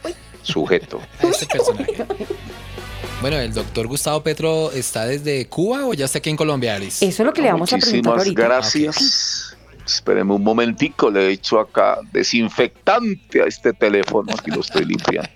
[0.43, 1.01] sujeto.
[1.19, 2.05] A este personaje.
[3.21, 7.01] Bueno, el doctor Gustavo Petro está desde Cuba o ya está aquí en Colombia, Aris.
[7.01, 8.43] Eso es lo que le vamos a preguntar Muchísimas ahorita.
[8.43, 9.57] gracias.
[9.83, 15.29] Espéreme un momentico, le he hecho acá desinfectante a este teléfono, aquí lo estoy limpiando.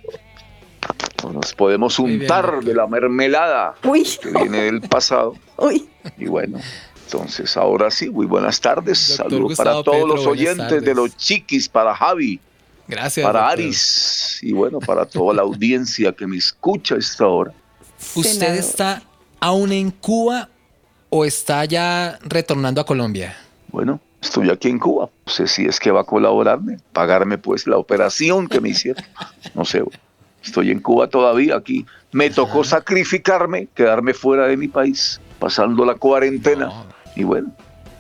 [1.34, 5.34] Nos podemos bien, untar de la mermelada Uy, que viene del pasado.
[5.58, 5.90] uy.
[6.20, 6.60] Y bueno,
[7.12, 9.00] entonces ahora sí, muy buenas tardes.
[9.00, 10.84] Saludos para todos los oyentes tardes.
[10.86, 12.39] de los chiquis, para Javi,
[12.88, 13.26] Gracias.
[13.26, 13.60] para doctor.
[13.60, 17.52] Aris y bueno, para toda la audiencia que me escucha a esta hora.
[18.15, 18.58] ¿Usted Senador.
[18.58, 19.02] está
[19.39, 20.50] aún en Cuba
[21.10, 23.36] o está ya retornando a Colombia?
[23.72, 25.10] Bueno, estoy aquí en Cuba.
[25.26, 29.04] No sé si es que va a colaborarme, pagarme pues la operación que me hicieron.
[29.56, 29.84] No sé.
[30.43, 35.95] Estoy en Cuba todavía aquí, Me tocó sacrificarme, quedarme fuera de mi país, pasando la
[35.95, 36.67] cuarentena.
[36.67, 36.99] No.
[37.20, 37.52] Y bueno,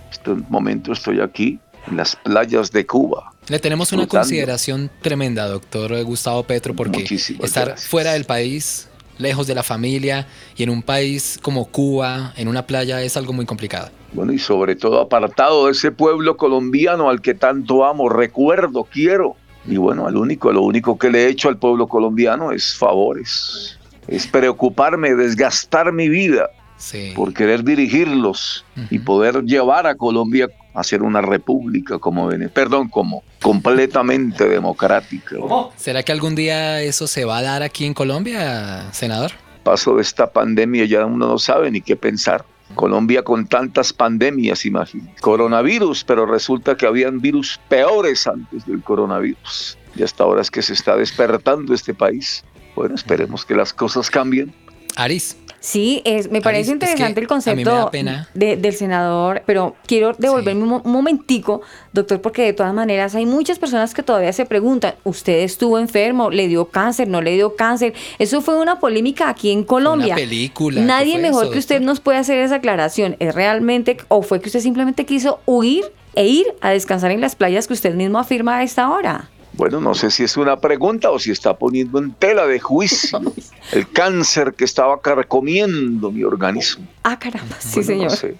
[0.09, 3.33] este momento estoy aquí, en las playas de Cuba.
[3.49, 7.89] Le tenemos una consideración tremenda, doctor Gustavo Petro, porque Muchísimas estar gracias.
[7.89, 12.65] fuera del país, lejos de la familia y en un país como Cuba, en una
[12.65, 13.89] playa, es algo muy complicado.
[14.13, 19.35] Bueno, y sobre todo apartado de ese pueblo colombiano al que tanto amo, recuerdo, quiero.
[19.67, 23.77] Y bueno, al único, lo único que le he hecho al pueblo colombiano es favores.
[24.07, 27.11] Es preocuparme, desgastar mi vida Sí.
[27.15, 29.05] por querer dirigirlos y Ujú.
[29.05, 35.35] poder llevar a Colombia a ser una república como Vene- perdón, como completamente democrática.
[35.75, 39.31] ¿Será que algún día eso se va a dar aquí en Colombia, senador?
[39.63, 42.45] Paso de esta pandemia ya uno no sabe ni qué pensar.
[42.75, 45.19] Colombia con tantas pandemias, imagínate.
[45.21, 49.77] Coronavirus, pero resulta que habían virus peores antes del coronavirus.
[49.95, 52.43] Y hasta ahora es que se está despertando este país.
[52.75, 54.53] Bueno, esperemos que las cosas cambien.
[54.95, 57.89] Aris, Sí, es, me parece es que interesante el concepto
[58.33, 63.13] de- del senador, pero quiero devolverme un, mo- un momentico, doctor, porque de todas maneras
[63.15, 66.29] hay muchas personas que todavía se preguntan, ¿usted estuvo enfermo?
[66.29, 67.09] ¿Le dio cáncer?
[67.09, 67.93] ¿No le dio cáncer?
[68.19, 70.15] Eso fue una polémica aquí en Colombia.
[70.15, 71.87] película, Nadie ¿qué fue mejor eso, que usted doctor?
[71.87, 73.17] nos puede hacer esa aclaración.
[73.19, 75.83] ¿Es realmente o fue que usted simplemente quiso huir
[76.15, 79.29] e ir a descansar en las playas que usted mismo afirma a esta hora?
[79.53, 83.19] Bueno, no sé si es una pregunta o si está poniendo en tela de juicio
[83.73, 86.85] el cáncer que estaba carcomiendo mi organismo.
[87.03, 88.11] Ah, caramba, sí, Bueno, señor.
[88.11, 88.35] no sé.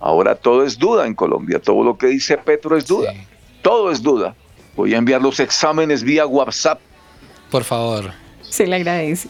[0.00, 1.58] Ahora todo es duda en Colombia.
[1.60, 3.12] Todo lo que dice Petro es duda.
[3.12, 3.18] Sí.
[3.62, 4.34] Todo es duda.
[4.76, 6.80] Voy a enviar los exámenes vía WhatsApp.
[7.50, 8.12] por favor.
[8.42, 9.28] Se le agradece.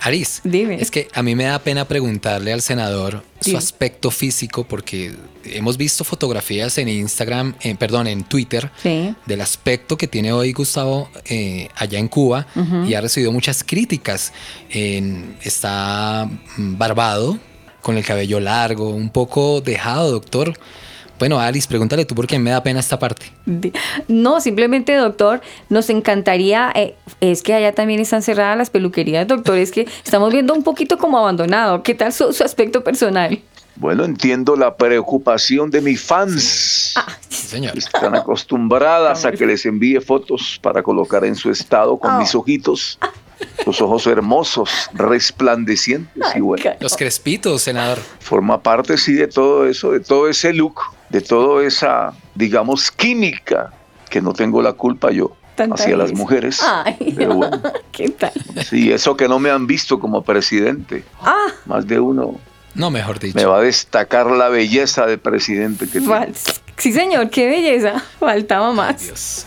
[0.00, 0.76] Aris, Dime.
[0.80, 5.14] es que a mí me da pena preguntarle al senador su aspecto físico porque
[5.44, 9.14] hemos visto fotografías en Instagram, eh, perdón, en Twitter, Sí.
[9.26, 12.46] del aspecto que tiene hoy Gustavo eh, allá en Cuba
[12.86, 14.32] y ha recibido muchas críticas.
[14.70, 17.38] En- está mm, barbado,
[17.82, 20.52] con el cabello largo, un poco dejado, doctor.
[21.20, 23.26] Bueno, Alice, pregúntale tú porque me da pena esta parte.
[24.08, 29.58] No, simplemente, doctor, nos encantaría, eh, es que allá también están cerradas las peluquerías, doctor,
[29.58, 31.82] es que estamos viendo un poquito como abandonado.
[31.82, 33.38] ¿Qué tal su, su aspecto personal?
[33.76, 36.94] Bueno, entiendo la preocupación de mis fans.
[36.96, 37.76] Ah, Sí, señor.
[37.78, 42.18] Están acostumbradas a que les envíe fotos para colocar en su estado con Oh.
[42.18, 42.98] mis ojitos.
[43.66, 46.62] Los ojos hermosos, resplandecientes y bueno.
[46.80, 47.98] Los crespitos, senador.
[48.20, 53.72] Forma parte, sí, de todo eso, de todo ese look, de toda esa, digamos, química
[54.08, 56.60] que no tengo la culpa yo Tanta hacia las mujeres.
[56.62, 57.60] Ay, Pero bueno,
[57.92, 58.32] ¿qué tal?
[58.64, 61.04] sí, eso que no me han visto como presidente.
[61.20, 62.36] Ah, Más de uno
[62.74, 63.36] No, mejor dicho.
[63.36, 66.00] me va a destacar la belleza de presidente que
[66.76, 68.02] sí, señor, qué belleza.
[68.18, 69.02] Faltaba más.
[69.02, 69.46] Dios.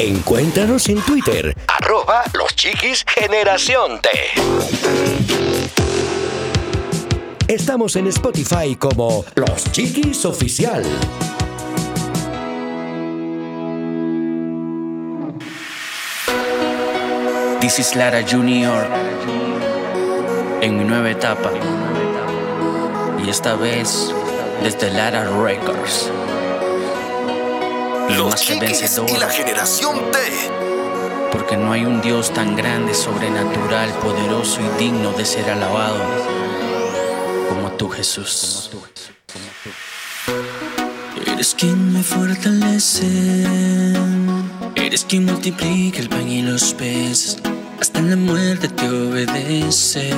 [0.00, 4.08] Encuéntranos en Twitter, arroba los chiquis generación T.
[7.48, 10.84] Estamos en Spotify como Los Chiquis Oficial.
[17.60, 18.86] This is Lara Junior
[20.60, 21.50] en mi nueva etapa
[23.24, 24.14] y esta vez
[24.62, 26.12] desde Lara Records.
[28.16, 30.18] Los Más que y la generación T.
[31.32, 35.98] Porque no hay un Dios tan grande, sobrenatural, poderoso y digno de ser alabado
[37.48, 38.70] como tú, Jesús.
[41.26, 43.06] Eres quien me fortalece,
[44.74, 47.38] eres quien multiplica el pan y los peces,
[47.80, 50.10] hasta en la muerte te obedece.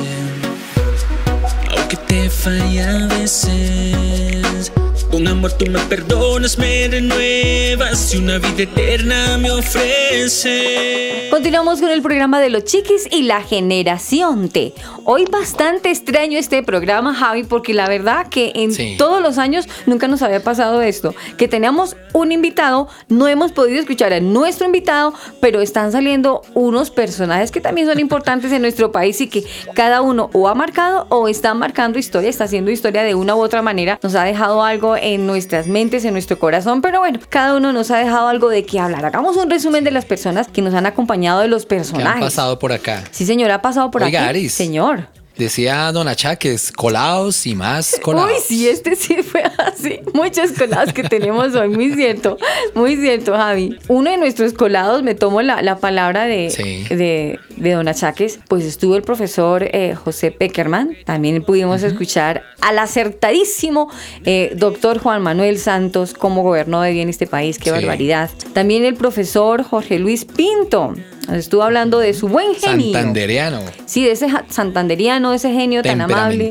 [1.92, 4.70] Aunque te falla a veces,
[5.11, 11.26] con amor tú me perdonas, me renuevas y una vida eterna me ofrece.
[11.33, 14.72] Continuamos con el programa de los chiquis y la generación T.
[15.05, 18.96] Hoy bastante extraño este programa, Javi, porque la verdad que en Sí.
[18.98, 21.14] todos los años nunca nos había pasado esto.
[21.38, 26.90] Que teníamos un invitado, no hemos podido escuchar a nuestro invitado, pero están saliendo unos
[26.90, 31.07] personajes que también son importantes en nuestro país y que cada uno o ha marcado
[31.11, 33.98] o está marcando historia, está haciendo historia de una u otra manera.
[34.02, 37.90] Nos ha dejado algo en nuestras mentes, en nuestro corazón, pero bueno, cada uno nos
[37.90, 39.04] ha dejado algo de qué hablar.
[39.04, 42.22] Hagamos un resumen de las personas que nos han acompañado de los que han personajes.
[42.24, 43.02] pasado por acá.
[43.10, 44.28] Sí, señor, ha pasado por Oiga, aquí.
[44.28, 44.52] Aris.
[44.54, 45.08] Señor.
[45.40, 48.31] Decía Don Achaques, colados y más colados.
[48.35, 50.00] Uy, sí, este sí fue así.
[50.12, 52.37] Muchos colados que tenemos hoy, muy cierto,
[52.74, 53.79] muy cierto, Javi.
[53.88, 56.85] Uno de nuestros colados, me tomo la, la palabra de, Sí.
[56.94, 60.94] de, de Don Achaques, pues estuvo el profesor eh, José Peckerman.
[61.07, 63.90] También pudimos escuchar al acertadísimo
[64.26, 67.76] eh, doctor Juan Manuel Santos, cómo gobernó de bien este país, qué Sí.
[67.76, 68.29] barbaridad.
[68.53, 70.94] También el profesor Jorge Luis Pinto.
[71.32, 72.92] Estuvo hablando de su buen genio.
[72.92, 76.50] Santandereano, Sí, de ese santanderiano, de ese genio tan amable.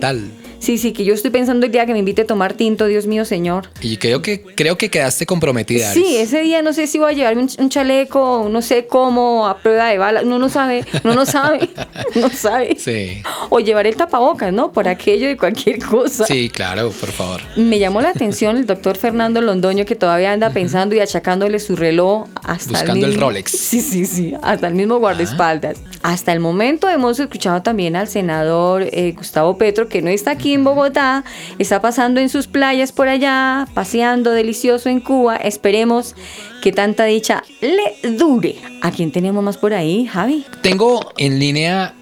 [0.59, 3.07] Sí, sí, que yo estoy pensando el día que me invite a tomar tinto, Dios
[3.07, 3.69] mío, señor.
[3.81, 5.93] Y creo que, creo que quedaste comprometida.
[5.93, 9.47] Sí, ese día no sé si voy a llevarme un, un chaleco, no sé cómo,
[9.47, 10.21] a prueba de bala.
[10.23, 11.69] No, no sabe, no, no sabe,
[12.15, 12.75] no sabe.
[12.77, 14.71] Sí, O llevaré el tapabocas, ¿no?
[14.71, 16.25] Por aquello de cualquier cosa.
[16.25, 17.41] sí, claro, por favor.
[17.55, 21.75] Me llamó la atención el doctor Fernando Londoño que todavía anda pensando y achacándole su
[21.77, 23.51] reloj hasta Buscando el mismo- Rolex.
[23.69, 25.77] Sí, sí, sí, hasta el mismo guardaespaldas.
[26.01, 30.48] Hasta el momento hemos escuchado también al senador eh, Gustavo Petro que no está aquí
[30.53, 31.23] en Bogotá,
[31.57, 35.35] está pasando en sus playas por allá, paseando delicioso en Cuba.
[35.37, 36.15] Esperemos
[36.61, 38.55] que tanta dicha le dure.
[38.81, 40.45] ¿A quién tenemos más por ahí, Javi?
[40.61, 41.93] Tengo en línea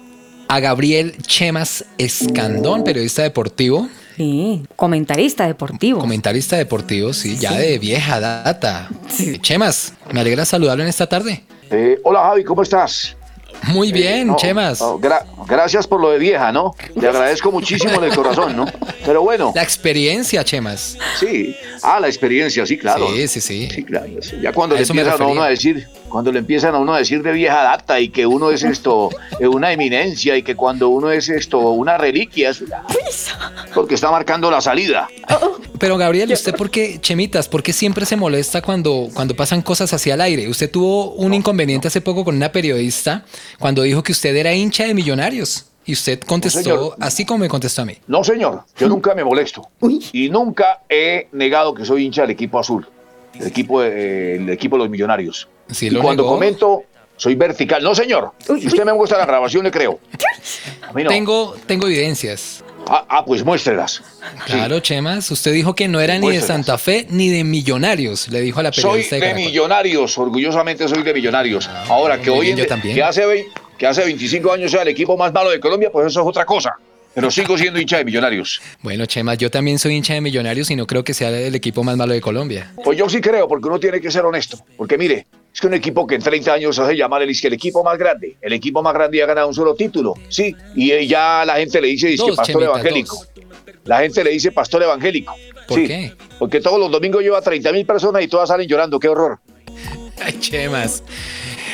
[0.48, 6.00] a Gabriel Chemas Escandón, periodista deportivo, Sí, comentarista deportivo.
[6.00, 8.88] comentarista deportivo, sí, ya de vieja data.
[9.42, 11.44] Chemas, me alegra saludarlo en esta tarde.
[11.70, 13.16] Eh, hola Javi, ¿cómo estás?
[13.68, 14.80] Muy bien, No, Chemas.
[14.80, 16.74] no, gra- gracias por lo de vieja, ¿no?
[16.98, 18.66] Te agradezco muchísimo del corazón, ¿no?
[19.04, 20.96] Pero bueno, La experiencia, Chemas.
[21.18, 21.56] sí.
[21.82, 23.08] Ah, la experiencia, sí, claro.
[23.14, 23.68] Sí, sí, sí.
[23.74, 24.06] Sí, claro.
[24.40, 26.98] Ya cuando A le empiezan a uno a decir, cuando le empiezan a uno a
[26.98, 30.88] decir de vieja data y que uno es esto, eh, una eminencia y que cuando
[30.88, 32.84] uno es esto, una reliquia, ya-
[33.74, 35.08] porque está marcando la salida.
[35.78, 39.92] Pero Gabriel, ¿usted por qué, Chemitas, por qué siempre se molesta cuando, cuando pasan cosas
[39.92, 40.48] hacia el aire?
[40.48, 43.24] Usted tuvo un inconveniente hace poco con una periodista
[43.58, 45.66] cuando dijo que usted era hincha de millonarios.
[45.86, 46.96] Y usted contestó señor.
[47.00, 47.94] así como me contestó a mí.
[48.08, 49.68] No, señor, yo nunca me molesto.
[50.12, 52.86] Y nunca he negado que soy hincha del equipo azul,
[53.40, 55.48] el equipo el equipo de los millonarios.
[55.70, 56.34] Sí, y lo cuando negó.
[56.34, 56.82] comento,
[57.16, 57.82] soy vertical.
[57.82, 59.98] No, señor, Uy, si usted me muestra la grabación, le creo.
[60.88, 61.10] A mí no.
[61.10, 62.64] Tengo, tengo evidencias.
[62.86, 64.02] Ah, ah, pues muéstrelas.
[64.46, 64.52] Sí.
[64.52, 65.30] Claro, Chemas.
[65.30, 66.40] Usted dijo que no era ni de.
[66.40, 70.88] Santa Fe ni de Millonarios, le dijo a la Soy periodista de de millonarios, orgullosamente
[70.88, 71.68] soy de millonarios.
[71.88, 72.94] Ahora que hoy en yo también.
[72.94, 76.22] que hace, que hace 25 años sea el equipo más malo de Colombia, pues eso
[76.22, 76.76] es otra cosa.
[77.18, 78.60] Pero sigo siendo hincha de millonarios.
[78.80, 81.82] Bueno, Chemas, yo también soy hincha de Millonarios y no creo que sea el equipo
[81.82, 82.72] más malo de Colombia.
[82.84, 84.56] Pues yo sí creo, porque uno tiene que ser honesto.
[84.76, 87.48] Porque mire, es que un equipo que en 30 años hace llamar el, es que
[87.48, 90.54] el equipo más grande, el equipo más grande ya ha ganado un solo título, sí,
[90.76, 93.26] y eh, ya la gente le dice, dice Dos, pastor evangélico.
[93.84, 95.34] La gente le dice pastor evangélico.
[95.66, 96.12] ¿Por sí, qué?
[96.38, 99.40] Porque todos los domingos lleva 30 mil personas y todas salen llorando, qué horror.
[100.20, 101.02] Ay, Chemas.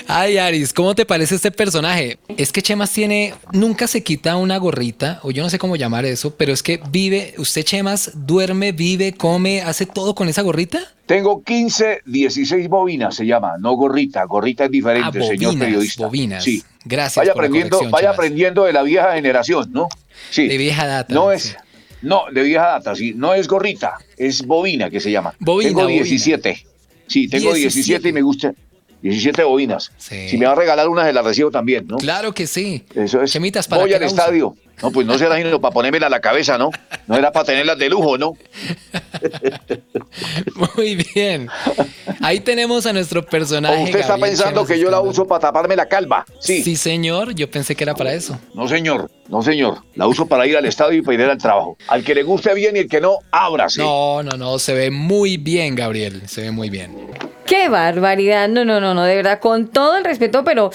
[0.06, 2.18] Ay, Aris, ¿cómo te parece este personaje?
[2.36, 6.04] Es que Chemas tiene, nunca se quita una gorrita, o yo no sé cómo llamar
[6.04, 10.78] eso, pero es que vive, usted Chemas duerme, vive, come, hace todo con esa gorrita.
[11.06, 14.24] Tengo 15, 16 bobinas, se llama, no gorrita.
[14.24, 16.06] Gorrita es diferente, Ah, señor periodista.
[16.06, 16.44] bobinas.
[16.44, 16.62] Sí.
[16.84, 18.14] Gracias Vaya por aprendiendo, vaya Chemas.
[18.14, 19.88] aprendiendo de la vieja generación, ¿no?
[20.30, 20.48] Sí.
[20.48, 21.14] De vieja data.
[21.14, 21.54] No es, sí.
[22.02, 23.14] no, de vieja data, sí.
[23.16, 25.34] No es gorrita, es bobina que se llama.
[25.40, 26.02] Bobina, tengo bobina.
[26.02, 26.66] 17.
[27.06, 27.74] Sí, tengo 17.
[27.74, 28.52] 17 y me gusta.
[29.10, 29.92] 17 bobinas.
[29.98, 30.28] Sí.
[30.30, 31.98] Si me va a regalar una, se la recibo también, ¿no?
[31.98, 32.84] Claro que sí.
[32.94, 33.30] Eso es.
[33.30, 34.56] Chemitas, ¿para Voy al estadio.
[34.82, 36.70] No, pues no será sino para ponérmela a la cabeza, ¿no?
[37.06, 38.34] No era para tenerlas de lujo, ¿no?
[40.76, 41.48] Muy bien.
[42.20, 43.84] Ahí tenemos a nuestro O personaje.
[43.84, 46.24] usted está Gabriel pensando que yo la uso para taparme la calva.
[46.40, 46.62] Sí.
[46.62, 47.34] Sí, señor.
[47.34, 48.38] Yo pensé que era para eso.
[48.54, 49.10] No, señor.
[49.28, 49.78] No, señor.
[49.94, 51.76] La uso para ir al estadio y para ir al trabajo.
[51.88, 53.80] Al que le guste bien y el que no, ábrase.
[53.80, 54.58] No, no, no.
[54.58, 56.22] Se ve muy bien, Gabriel.
[56.28, 56.94] Se ve muy bien.
[57.46, 58.48] Qué barbaridad.
[58.48, 60.70] No, no, no, no, de verdad, con todo el respeto, pero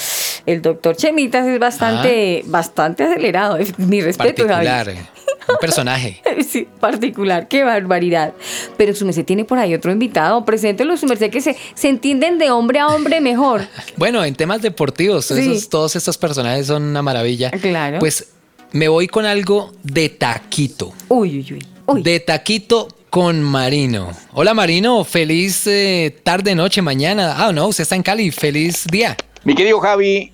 [0.45, 3.57] el doctor Chemitas es bastante, bastante acelerado.
[3.89, 4.65] Mi respeto, Javi.
[4.67, 5.07] Particular.
[5.49, 6.21] Un personaje.
[6.49, 8.33] Sí, particular, qué barbaridad.
[8.75, 10.43] Pero su merced tiene por ahí otro invitado.
[10.45, 13.67] Preséntelo, su merced, que se, se entienden de hombre a hombre mejor.
[13.97, 15.39] Bueno, en temas deportivos, Sí.
[15.39, 17.51] esos- todos estos personajes son una maravilla.
[17.51, 17.99] Claro.
[17.99, 18.29] Pues
[18.71, 20.91] me voy con algo de taquito.
[21.07, 21.67] Uy, uy, uy.
[21.85, 22.01] uy.
[22.03, 24.11] De taquito con Marino.
[24.33, 27.35] Hola Marino, feliz eh, tarde, noche, mañana.
[27.45, 29.15] Ah, no, usted está en Cali, feliz día.
[29.43, 30.31] Mi querido Javi,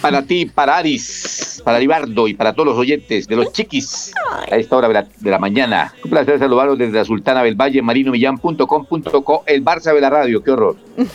[0.00, 4.12] para ti, para Aris, para Libardo y para todos los oyentes de los chiquis
[4.50, 5.94] a esta hora de la, de la mañana.
[6.04, 10.50] Un placer saludarlos desde la Sultana del Valle, marinomillán.com.co, el Barça de la radio, qué
[10.50, 10.76] horror.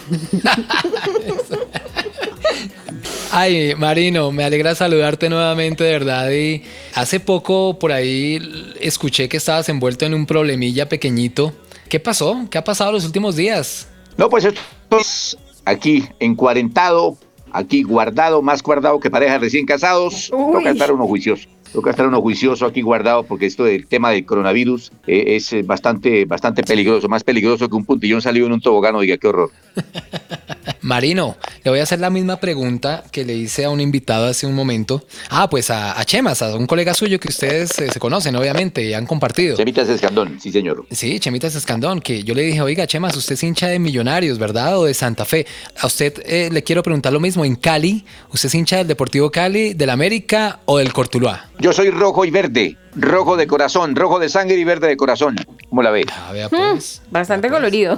[3.31, 6.31] Ay, Marino, me alegra saludarte nuevamente, de verdad.
[6.31, 8.39] Y hace poco por ahí
[8.79, 11.53] escuché que estabas envuelto en un problemilla pequeñito.
[11.89, 12.47] ¿Qué pasó?
[12.49, 13.89] ¿Qué ha pasado los últimos días?
[14.17, 17.17] No, pues esto es aquí, encuarentado,
[17.55, 20.31] aquí guardado, más guardado que parejas recién casados.
[20.33, 20.53] Uy.
[20.53, 21.47] Toca estar unos juicios.
[21.75, 25.61] Toca estar uno juicioso aquí guardado porque esto del tema del coronavirus eh, es eh,
[25.61, 29.51] bastante, bastante peligroso, más peligroso que un puntillón salido en un tobogán, oiga, qué horror.
[30.85, 34.45] Marino, le voy a hacer la misma pregunta que le hice a un invitado hace
[34.45, 35.03] un momento.
[35.31, 38.83] Ah, pues a, a Chemas, a un colega suyo que ustedes eh, se conocen, obviamente,
[38.83, 39.57] y han compartido.
[39.57, 40.85] Chemitas Escandón, sí señor.
[40.91, 44.77] Sí, Chemitas Escandón, que yo le dije, oiga, Chemas, usted es hincha de Millonarios, ¿verdad?
[44.77, 45.47] O de Santa Fe.
[45.79, 49.31] A usted eh, le quiero preguntar lo mismo, en Cali, ¿usted es hincha del Deportivo
[49.31, 51.49] Cali, del América o del Cortuluá?
[51.57, 55.35] Yo soy rojo y verde, rojo de corazón, rojo de sangre y verde de corazón.
[55.67, 56.05] ¿Cómo la ve?
[56.11, 57.01] Ah, vea pues.
[57.09, 57.97] Bastante colorido.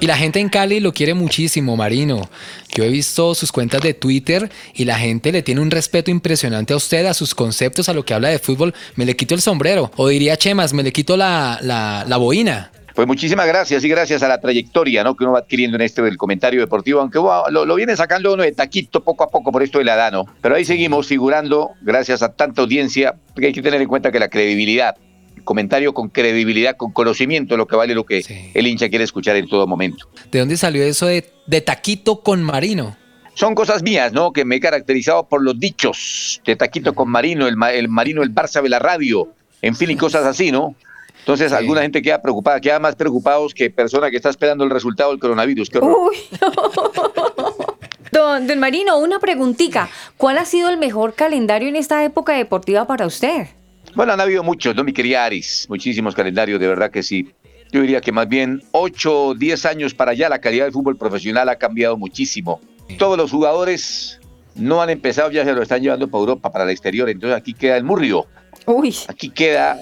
[0.00, 2.30] Y la gente en Cali lo quiere muchísimo, Marino.
[2.72, 6.72] Yo he visto sus cuentas de Twitter y la gente le tiene un respeto impresionante
[6.72, 8.74] a usted, a sus conceptos, a lo que habla de fútbol.
[8.94, 9.90] Me le quito el sombrero.
[9.96, 12.70] O diría Chemas, me le quito la, la, boina.
[12.94, 15.16] Pues muchísimas gracias y gracias a la trayectoria ¿no?
[15.16, 18.52] que uno va adquiriendo en este del comentario deportivo, aunque lo, viene sacando uno de
[18.52, 20.26] taquito poco a poco por esto de la edad, ¿no?
[20.40, 24.20] Pero ahí seguimos figurando gracias a tanta audiencia, porque hay que tener en cuenta que
[24.20, 24.96] la credibilidad,
[25.44, 28.50] comentario con credibilidad, con conocimiento, lo que vale lo que sí.
[28.54, 30.08] el hincha quiere escuchar en todo momento.
[30.30, 32.96] ¿De dónde salió eso de, de taquito con Marino?
[33.34, 34.32] Son cosas mías, ¿no?
[34.32, 38.34] Que me he caracterizado por los dichos de taquito con Marino, el, el Marino, el
[38.34, 39.28] Barça de la radio,
[39.62, 40.74] en fin, y cosas así, ¿no?
[41.20, 41.56] Entonces, sí.
[41.56, 45.20] alguna gente queda preocupada, queda más preocupados que persona que está esperando el resultado del
[45.20, 45.70] coronavirus.
[45.70, 47.68] ¿Qué Uy, no.
[48.10, 49.88] Don, don Marino, una preguntita.
[50.16, 53.48] ¿Cuál ha sido el mejor calendario en esta época deportiva para usted?
[53.94, 55.66] Bueno, han habido muchos, ¿no, mi querida Aris?
[55.68, 57.32] Muchísimos calendarios, de verdad que sí.
[57.70, 60.96] Yo diría que más bien 8 o 10 años para allá la calidad del fútbol
[60.96, 62.60] profesional ha cambiado muchísimo.
[62.98, 64.20] Todos los jugadores
[64.54, 67.08] no han empezado, ya se lo están llevando para Europa, para el exterior.
[67.10, 68.26] Entonces aquí queda el murrio.
[68.66, 68.94] Uy.
[69.08, 69.78] Aquí queda,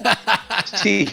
[0.83, 1.09] sí,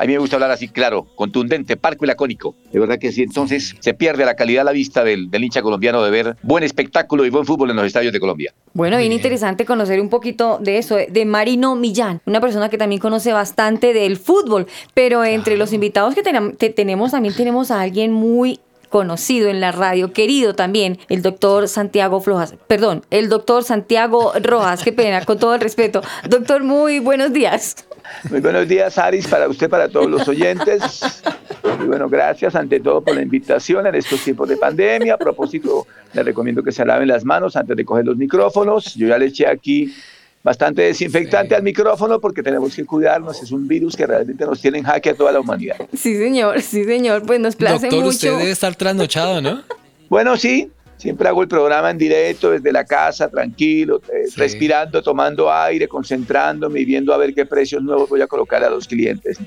[0.00, 2.54] a mí me gusta hablar así, claro, contundente, parco y lacónico.
[2.72, 3.22] De verdad que sí.
[3.22, 6.64] Entonces se pierde la calidad a la vista del, del, hincha colombiano de ver buen
[6.64, 8.54] espectáculo y buen fútbol en los estadios de Colombia.
[8.72, 12.78] Bueno, bien, bien, interesante conocer un poquito de eso, de Marino Millán, una persona que
[12.78, 14.66] también conoce bastante del fútbol.
[14.94, 18.58] Pero entre los invitados que ten te tenemos, también tenemos a alguien muy
[18.90, 24.82] conocido en la radio, querido también, el doctor Santiago Flojas, perdón, el doctor Santiago Rojas,
[24.82, 26.02] qué pena, con todo el respeto.
[26.28, 27.76] Doctor, muy buenos días.
[28.30, 31.22] Muy buenos días, Aris, para usted, para todos los oyentes.
[31.82, 35.14] Y bueno, gracias ante todo por la invitación en estos tiempos de pandemia.
[35.14, 38.94] A propósito, les recomiendo que se laven las manos antes de coger los micrófonos.
[38.94, 39.94] Yo ya le eché aquí
[40.42, 41.54] bastante desinfectante sí.
[41.54, 43.42] al micrófono porque tenemos que cuidarnos.
[43.42, 45.76] Es un virus que realmente nos tiene en jaque a toda la humanidad.
[45.92, 47.22] Sí, señor, sí, señor.
[47.24, 48.08] Pues nos place Doctor, mucho.
[48.08, 49.62] usted debe estar trasnochado, ¿no?
[50.08, 50.70] bueno, sí.
[51.00, 54.34] Siempre hago el programa en directo desde la casa, tranquilo, eh, sí.
[54.36, 58.68] respirando, tomando aire, concentrándome y viendo a ver qué precios nuevos voy a colocar a
[58.68, 59.38] los clientes.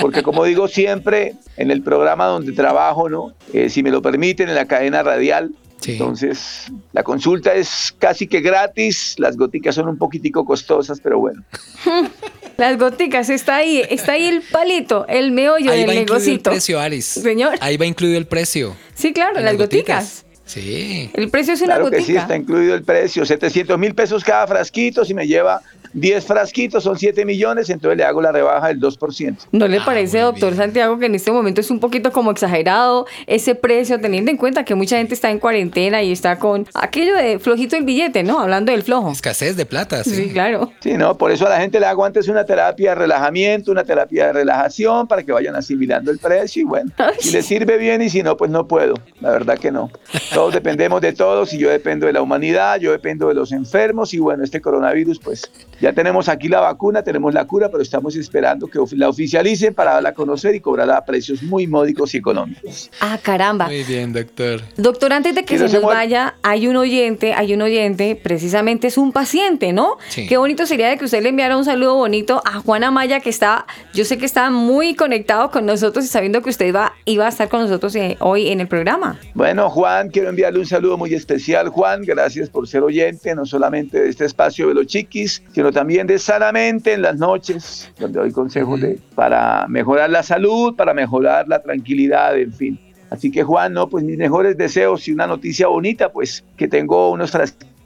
[0.00, 3.34] Porque como digo siempre, en el programa donde trabajo, ¿no?
[3.52, 5.94] Eh, si me lo permiten, en la cadena radial, Sí.
[5.94, 11.42] Entonces, la consulta es casi que gratis, las goticas son un poquitico costosas, pero bueno.
[12.56, 16.50] Las goticas, está ahí, está ahí el palito, el meollo ahí del va negocito.
[16.50, 17.06] el precio, Aris.
[17.06, 17.54] Señor.
[17.60, 18.76] Ahí va incluido el precio.
[18.94, 20.22] Sí, claro, las, las goticas.
[20.22, 20.31] goticas.
[20.52, 21.10] Sí.
[21.14, 21.90] El precio es una claro.
[21.90, 23.24] Que sí, está incluido el precio.
[23.24, 25.02] 700 mil pesos cada frasquito.
[25.02, 25.62] Si me lleva
[25.94, 29.36] 10 frasquitos, son 7 millones, entonces le hago la rebaja del 2%.
[29.52, 30.62] ¿No le ah, parece, doctor bien.
[30.62, 34.64] Santiago, que en este momento es un poquito como exagerado ese precio, teniendo en cuenta
[34.64, 38.40] que mucha gente está en cuarentena y está con aquello de flojito el billete, ¿no?
[38.40, 39.12] Hablando del flojo.
[39.12, 40.14] Escasez de plata, sí.
[40.14, 40.72] Sí, claro.
[40.80, 43.84] Sí, no, por eso a la gente le hago antes una terapia de relajamiento, una
[43.84, 47.14] terapia de relajación, para que vayan asimilando el precio y bueno, Ay.
[47.18, 48.94] si les sirve bien y si no, pues no puedo.
[49.20, 49.90] La verdad que no.
[50.42, 54.12] Todos dependemos de todos y yo dependo de la humanidad, yo dependo de los enfermos
[54.12, 55.48] y bueno, este coronavirus, pues
[55.80, 59.92] ya tenemos aquí la vacuna, tenemos la cura, pero estamos esperando que la oficialicen para
[59.92, 62.90] darla a conocer y cobrarla a precios muy módicos y económicos.
[62.98, 63.66] Ah, caramba.
[63.66, 64.62] Muy bien, doctor.
[64.76, 68.88] Doctor, antes de que se, se nos vaya, hay un oyente, hay un oyente, precisamente
[68.88, 69.96] es un paciente, ¿no?
[70.08, 70.26] Sí.
[70.26, 73.30] Qué bonito sería de que usted le enviara un saludo bonito a Juan Amaya, que
[73.30, 77.26] está, yo sé que está muy conectado con nosotros y sabiendo que usted va, iba
[77.26, 79.20] a estar con nosotros eh, hoy en el programa.
[79.34, 81.68] Bueno, Juan, quiero enviarle un saludo muy especial.
[81.68, 86.06] Juan, gracias por ser oyente, no solamente de este espacio de los chiquis, sino también
[86.06, 91.46] de sanamente en las noches, donde doy consejos de, para mejorar la salud, para mejorar
[91.48, 92.80] la tranquilidad, en fin.
[93.10, 97.10] Así que Juan, no, pues mis mejores deseos y una noticia bonita, pues que tengo
[97.10, 97.30] unos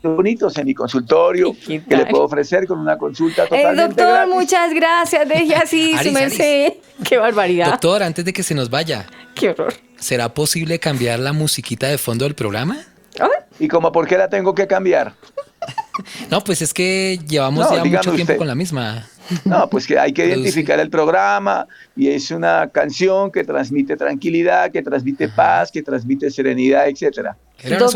[0.03, 4.35] bonitos en mi consultorio que le puedo ofrecer con una consulta totalmente eh, doctor, gratis.
[4.35, 6.75] muchas gracias, deje así su merced.
[7.05, 7.71] Qué barbaridad.
[7.71, 9.07] Doctor, antes de que se nos vaya.
[9.35, 9.75] Qué horror.
[9.99, 12.79] ¿Será posible cambiar la musiquita de fondo del programa?
[13.21, 13.29] ¿Ah?
[13.59, 15.15] ¿Y como por qué la tengo que cambiar?
[16.31, 18.37] No, pues es que llevamos no, ya mucho tiempo usted.
[18.37, 19.09] con la misma.
[19.45, 24.71] No, pues que hay que identificar el programa y es una canción que transmite tranquilidad,
[24.71, 27.37] que transmite paz, que transmite serenidad, etcétera.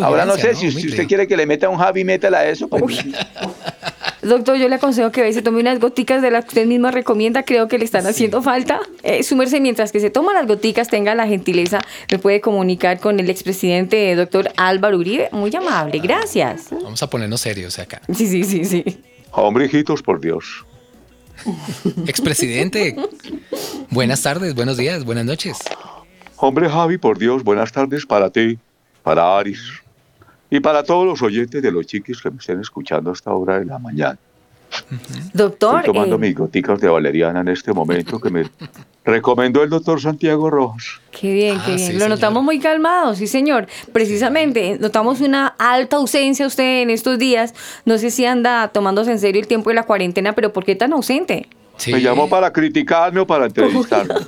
[0.03, 0.59] Ahora no sé, ¿no?
[0.59, 2.99] si usted, usted, quiere que le meta un heavy metal a eso, pues...
[4.23, 7.43] Doctor, yo le aconsejo que se tome unas goticas de las que usted misma recomienda.
[7.43, 8.81] Creo que le están haciendo falta.
[9.03, 11.81] Eh, súmerse mientras que se toma las goticas, tenga la gentileza,
[12.11, 15.31] me puede comunicar con el expresidente doctor Álvaro Uribe.
[15.33, 16.67] Muy amable, gracias.
[16.71, 18.03] Vamos a ponernos serios acá.
[18.15, 18.85] Sí, sí, sí, sí.
[19.33, 20.67] Hombre, hijitos, por Dios.
[22.07, 22.97] Expresidente,
[23.89, 25.57] buenas tardes, buenos días, buenas noches.
[26.37, 28.59] Hombre, Javi, por Dios, buenas tardes para ti,
[29.03, 29.61] para Aris
[30.51, 33.59] y para todos los oyentes de los chiquis que me estén escuchando a esta hora
[33.59, 34.19] de la mañana.
[35.33, 35.81] Doctor.
[35.81, 38.45] Estoy tomando eh, mis goticas de valeriana en este momento que me
[39.05, 41.01] recomendó el doctor Santiago Rojas.
[41.11, 41.79] Qué bien, qué Ah, bien.
[41.79, 42.09] sí, Lo señor.
[42.11, 43.67] notamos muy calmado, sí, señor.
[43.93, 47.53] Precisamente, notamos una alta ausencia usted en estos días.
[47.85, 50.77] No sé si anda tomándose en serio el tiempo de la cuarentena, pero ¿por qué
[50.77, 51.49] tan ausente?
[51.81, 51.93] Sí.
[51.93, 54.15] ¿Me llamó para criticarme o para entrevistarme?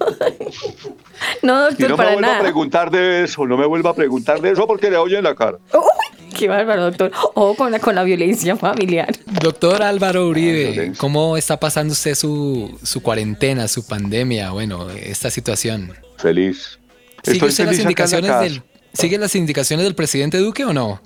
[1.42, 3.94] No, Y doctor, no me para vuelva a preguntar de eso, no me vuelva a
[3.94, 5.58] preguntar de eso porque le oyen la cara.
[5.72, 7.12] Uy, qué bárbaro, doctor.
[7.34, 9.14] O con la, con la violencia familiar.
[9.40, 10.92] Doctor Álvaro Uribe.
[10.96, 15.92] ¿cómo está pasando usted su, su cuarentena, su pandemia, bueno, esta situación?
[16.16, 16.80] Feliz.
[17.22, 18.62] ¿Sigue Estoy usted las feliz en indicaciones del
[18.94, 21.00] ¿Sigue las indicaciones del presidente Duque o no?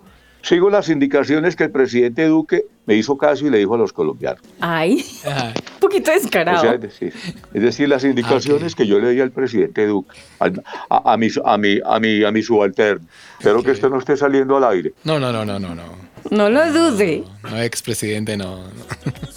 [0.47, 3.93] Sigo las indicaciones que el presidente Duque me hizo caso y le dijo a los
[3.93, 4.41] colombianos.
[4.61, 6.59] Ay, un poquito descarado.
[6.59, 7.13] O sea, es decir,
[7.53, 8.79] es decir, las indicaciones ok.
[8.79, 12.23] que yo le di al presidente Duque, al- a, a mi, a, mi, a, mi,
[12.23, 13.05] a mi subalterno.
[13.41, 15.83] Espero que esto no esté saliendo al aire, No, no, no, no, no, no.
[16.31, 17.25] no lo dude.
[17.51, 18.59] No, expresidente, no.
[18.59, 18.73] no.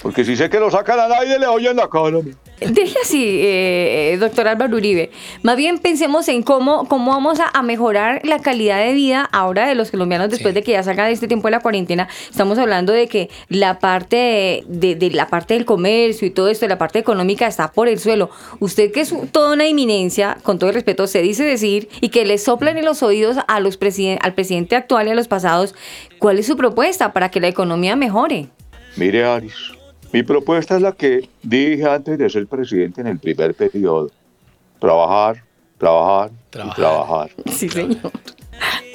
[0.04, 2.20] porque si sé que lo sacan al aire le oyen la cara.
[2.60, 5.12] Deje así, eh, doctor Álvaro Uribe.
[5.44, 9.68] Más bien pensemos en cómo, cómo vamos a, a mejorar la calidad de vida ahora
[9.68, 10.56] de los colombianos después Sí.
[10.56, 12.08] de que ya salgan de este tiempo de la cuarentena.
[12.30, 16.68] Estamos hablando de que la parte de, de la parte del comercio y todo esto,
[16.68, 18.30] la parte económica está por el suelo.
[18.60, 22.26] Usted que es toda una eminencia, con todo el respeto, se dice decir y que
[22.26, 25.76] le soplan en los oídos a los presiden- al presidente actual y a los pasados,
[26.18, 28.48] ¿cuál es su propuesta para que la economía mejore?
[28.98, 29.54] Mire, Aris,
[30.12, 34.10] mi propuesta es la que dije antes de ser presidente en el primer periodo.
[34.80, 35.44] Trabajar,
[35.78, 36.72] trabajar, Trabajar.
[36.72, 37.30] y trabajar.
[37.54, 38.12] Sí, señor.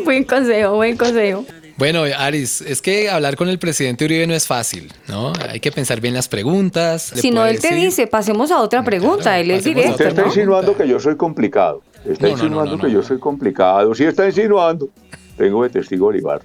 [0.05, 1.45] Buen consejo, buen consejo.
[1.77, 5.33] Bueno, Aris, es que hablar con el presidente Uribe no es fácil, ¿no?
[5.49, 7.03] Hay que pensar bien las preguntas.
[7.17, 9.23] Si no, él te dice, pasemos a otra pregunta.
[9.25, 10.29] claro, él es directo, Usted está ¿no?
[10.29, 11.83] insinuando que yo soy complicado.
[12.05, 12.93] Está No, no, no, insinuando no, que no.
[12.93, 13.95] yo soy complicado.
[13.95, 14.89] Sí está insinuando.
[15.37, 16.43] Tengo de testigo Olivar,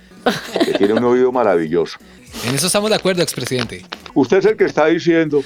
[0.66, 1.98] que tiene un oído maravilloso.
[2.46, 3.86] En eso estamos de acuerdo, expresidente.
[4.14, 5.44] Usted es el que está diciendo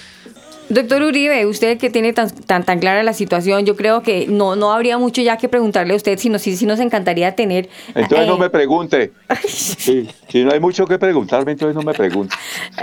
[0.74, 4.56] Doctor Uribe, usted que tiene tan, tan, tan clara la situación, yo creo que no,
[4.56, 7.70] no habría mucho ya que preguntarle a usted, sino sí, sí nos encantaría tener...
[7.96, 9.12] Entonces no eh, me pregunte.
[9.48, 12.36] Sí, si no hay mucho que preguntarme, entonces no me pregunte.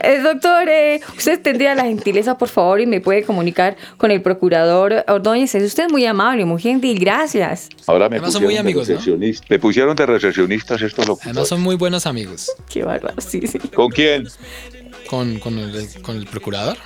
[0.03, 4.23] eh, doctor, eh, usted tendría la gentileza, por favor, y me puede comunicar con el
[4.23, 5.55] procurador Ordóñez.
[5.55, 7.69] Es usted muy amable, muy gentil, gracias.
[7.87, 8.95] Ahora me Además son pusieron muy de amigos, ¿no?
[8.95, 9.47] recepcionista.
[9.51, 11.49] Me pusieron de recepcionistas estos Además locutores.
[11.49, 12.51] son muy buenos amigos.
[12.69, 13.59] Qué bárbaro, sí, sí.
[13.59, 14.29] ¿Con quién?
[15.09, 16.77] ¿Con, con, el, con el procurador?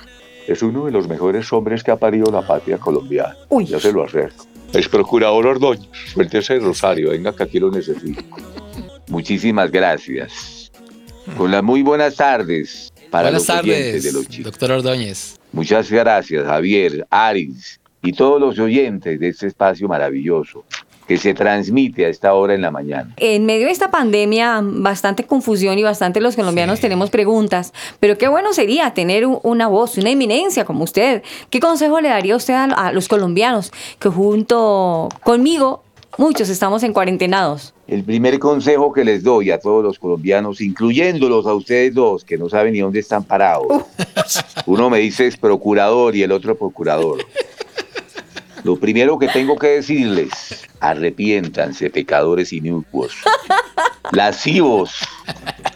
[0.47, 3.35] Es uno de los mejores hombres que ha parido la patria colombiana.
[3.49, 3.65] Uy.
[3.65, 4.45] Ya se lo acerco.
[4.73, 5.89] Es procurador Ordóñez.
[6.13, 7.09] Suéltese el rosario.
[7.11, 8.21] Venga, que aquí lo necesito.
[9.07, 10.71] Muchísimas gracias.
[11.37, 14.51] Con las muy buenas tardes para Buenas los oyentes tardes, de los chicos.
[14.51, 15.39] doctor Ordóñez.
[15.51, 20.65] Muchas gracias, Javier, Aris y todos los oyentes de este espacio maravilloso
[21.07, 23.13] que se transmite a esta hora en la mañana.
[23.17, 28.27] En medio de esta pandemia, bastante confusión y bastante los colombianos tenemos preguntas, pero qué
[28.27, 31.23] bueno sería tener una voz, una eminencia como usted.
[31.49, 35.83] ¿Qué consejo le daría usted a, a los colombianos que junto conmigo
[36.17, 37.73] muchos estamos en cuarentenados?
[37.87, 42.37] El primer consejo que les doy a todos los colombianos, incluyéndolos a ustedes dos, que
[42.37, 43.67] no saben ni dónde están parados.
[44.65, 47.19] Uno me dice es procurador y el otro procurador.
[48.65, 53.13] Lo primero que tengo que decirles, arrepiéntanse, pecadores inicuos,
[54.11, 54.91] lascivos,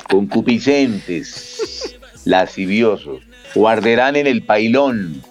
[0.09, 3.21] concupiscentes, lasciviosos,
[3.53, 5.21] guardarán en el pailón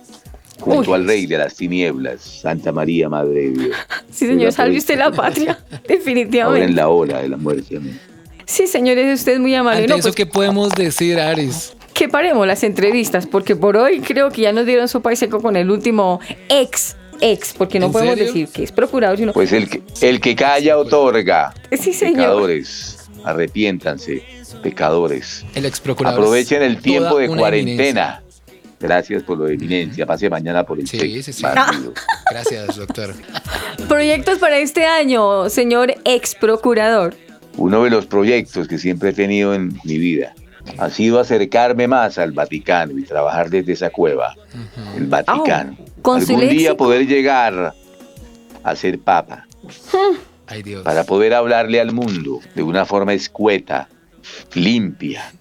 [0.61, 0.96] junto Uy.
[0.98, 3.76] al rey de las tinieblas, Santa María, Madre de Dios.
[4.09, 6.72] Sí, señor, salve usted la patria, Ahora en definitivamente.
[6.72, 7.76] la hora de la muerte.
[7.78, 7.98] amén.
[8.46, 9.80] Sí, señor, es usted muy amable.
[9.80, 11.72] Ante No, eso, pues, ¿qué podemos decir, Aris?
[11.92, 15.40] que paremos las entrevistas, porque por hoy creo que ya nos dieron sopa y seco
[15.42, 18.33] con el último ex, ex, porque no ¿En podemos serio?
[18.33, 19.33] decir que es procurador, sino...
[19.33, 21.55] Pues el que, el que calla otorga.
[21.79, 22.16] sí, señor.
[22.16, 24.23] Pecadores, arrepiéntanse,
[24.62, 25.45] pecadores.
[25.55, 26.21] El ex procurador.
[26.21, 28.23] Aprovechen el tiempo de cuarentena.
[28.81, 30.07] Gracias por lo de eminencia.
[30.07, 31.23] Pase mañana por el Sí, cheque.
[31.23, 31.43] sí, sí.
[31.43, 31.93] Partido.
[32.31, 33.12] Gracias, doctor.
[33.89, 37.14] Proyectos para este año, señor ex procurador.
[37.57, 40.33] Uno de los proyectos que siempre he tenido en mi vida
[40.77, 44.35] ha sido acercarme más al Vaticano y trabajar desde esa cueva,
[44.97, 45.77] el Vaticano.
[46.03, 47.75] con su Algún día poder llegar
[48.62, 49.47] a ser papa
[50.47, 50.83] Ay, Dios.
[50.83, 53.89] para poder hablarle al mundo de una forma escueta,
[54.55, 55.33] limpia,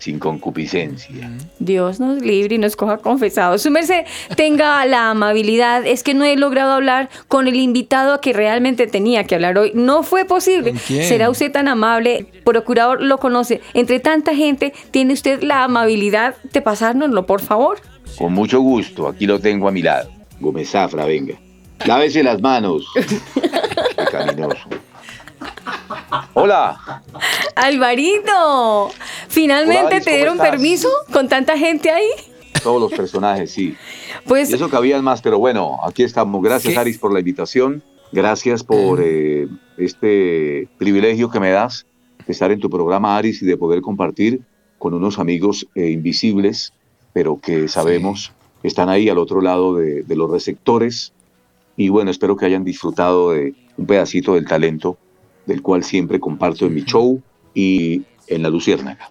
[0.00, 1.30] sin concupiscencia.
[1.58, 3.62] Dios nos libre y nos coja confesados.
[3.62, 5.86] Su merced tenga la amabilidad.
[5.86, 9.58] Es que no he logrado hablar con el invitado a que realmente tenía que hablar
[9.58, 9.72] hoy.
[9.74, 10.74] No fue posible.
[10.86, 11.04] quién?
[11.04, 12.26] ¿Será usted tan amable?
[12.44, 13.60] Procurador lo conoce.
[13.74, 17.78] Entre tanta gente, ¿tiene usted la amabilidad de pasárnoslo, por favor?
[18.16, 20.10] Con mucho gusto, aquí lo tengo a mi lado.
[20.40, 21.34] Gómez Zafra, venga.
[21.84, 22.86] Lávese las manos.
[23.96, 24.68] Pecaminoso.
[26.34, 27.02] Hola.
[27.56, 28.90] Alvarito,
[29.28, 30.50] ¿finalmente Hola, Aris, te ¿cómo dieron estás?
[30.50, 32.08] permiso con tanta gente ahí?
[32.62, 33.74] Todos los personajes, sí.
[34.26, 36.42] Pues Y eso cabían más, pero bueno, aquí estamos.
[36.42, 37.82] Gracias, Aris, por la invitación.
[38.12, 41.86] Gracias por eh, este privilegio que me das
[42.26, 44.42] de estar en tu programa, Aris, y de poder compartir
[44.78, 46.72] con unos amigos eh, invisibles,
[47.12, 51.12] pero que sabemos que están ahí al otro lado de, de los receptores.
[51.76, 54.98] Y bueno, espero que hayan disfrutado de un pedacito del talento
[55.50, 57.20] del cual siempre comparto en mi show
[57.54, 59.08] y en La Luciérnaga.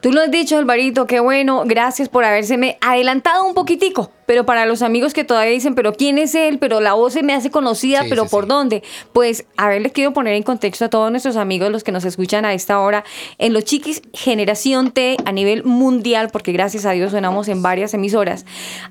[0.00, 1.64] Tú lo has dicho, Alvarito, qué bueno.
[1.66, 4.10] Gracias por habérseme adelantado un poquitico.
[4.24, 6.58] Pero para los amigos que todavía dicen, pero ¿quién es él?
[6.58, 8.48] Pero la voz se me hace conocida, Sí, pero sí, ¿por sí.
[8.48, 8.82] dónde?
[9.12, 12.06] Pues, a ver, les quiero poner en contexto a todos nuestros amigos, los que nos
[12.06, 13.04] escuchan a esta hora,
[13.36, 17.92] en los chiquis Generación T a nivel mundial, porque gracias a Dios sonamos en varias
[17.92, 18.46] emisoras.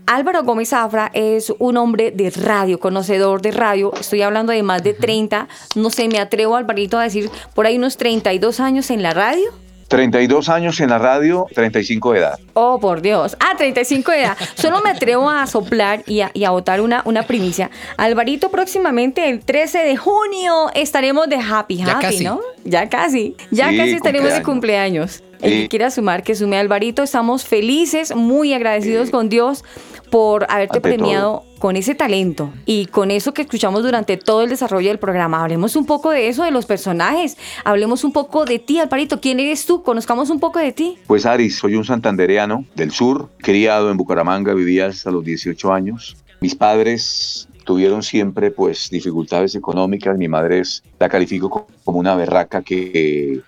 [0.05, 3.93] Álvaro Gómez Zafra es un hombre de radio, conocedor de radio.
[3.99, 7.77] Estoy hablando de más de 30, no sé, me atrevo, Alvarito, a decir por ahí
[7.77, 9.49] unos 32 años en la radio.
[9.89, 12.39] 32 años en la radio, 35 de edad.
[12.53, 13.35] Oh, por Dios.
[13.39, 14.37] Ah, 35 de edad.
[14.55, 17.69] Solo me atrevo a soplar y a, y a botar una, una primicia.
[17.97, 22.23] Alvarito, próximamente el 13 de junio estaremos de Happy Ya Happy, casi.
[22.23, 22.39] ¿no?
[22.63, 23.35] Ya casi.
[23.51, 25.23] Ya Sí, casi estaremos de cumpleaños.
[25.41, 25.67] El que Sí.
[25.69, 27.01] quiera sumar, que sume Alvarito.
[27.03, 29.11] Estamos felices, muy agradecidos Sí.
[29.11, 29.63] con Dios
[30.11, 34.89] por haberte premiado con ese talento y con eso que escuchamos durante todo el desarrollo
[34.89, 35.41] del programa.
[35.43, 37.37] Hablemos un poco de eso, de los personajes.
[37.63, 39.21] Hablemos un poco de ti, Alvarito.
[39.21, 39.83] ¿Quién eres tú?
[39.83, 40.97] Conozcamos un poco de ti.
[41.07, 46.17] Pues Aris, soy un santandereano del sur, criado en Bucaramanga, vivía hasta los 18 años.
[46.41, 50.17] Mis padres tuvieron siempre pues dificultades económicas.
[50.17, 53.41] Mi madre es- la califico co- como una berraca que,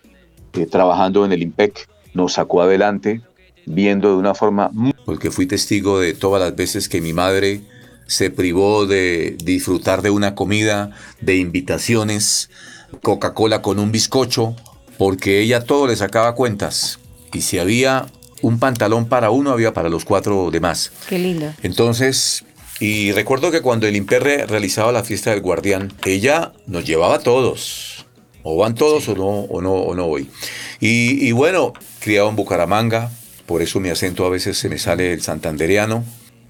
[0.51, 3.21] que trabajando en el IMPEC nos sacó adelante,
[3.65, 7.61] viendo de una forma muy porque fui testigo de todas las veces que mi madre
[8.07, 10.91] se privó de disfrutar de una comida,
[11.21, 12.49] de invitaciones,
[13.01, 14.55] Coca-Cola con un bizcocho,
[14.97, 16.99] porque ella todo le sacaba cuentas.
[17.33, 18.05] Y si había
[18.41, 20.91] un pantalón para uno, había para los cuatro demás.
[21.07, 21.53] Qué lindo.
[21.63, 22.43] Entonces,
[22.79, 27.19] y recuerdo que cuando el Imperre realizaba la fiesta del guardián, ella nos llevaba a
[27.19, 28.00] todos.
[28.43, 30.29] O van todos o no, o no, o no voy.
[30.79, 33.11] Y, y bueno, criado en Bucaramanga,
[33.45, 36.03] por eso mi acento a veces se me sale el santandereano.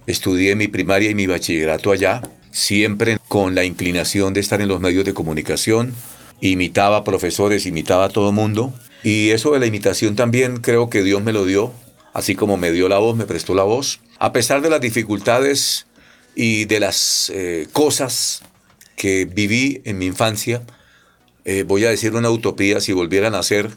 [0.08, 2.22] Estudié mi primaria y mi bachillerato allá,
[2.52, 5.94] siempre con la inclinación de estar en los medios de comunicación.
[6.42, 8.74] Imitaba a profesores, imitaba a todo mundo.
[9.04, 11.74] Y eso de la imitación también creo que Dios me lo dio,
[12.14, 14.00] así como me dio la voz, me prestó la voz.
[14.20, 15.88] A pesar de las dificultades
[16.36, 18.44] y de las eh, cosas
[18.96, 20.62] que viví en mi infancia,
[21.46, 23.70] eh, voy a decir una utopía, si volviera a nacer,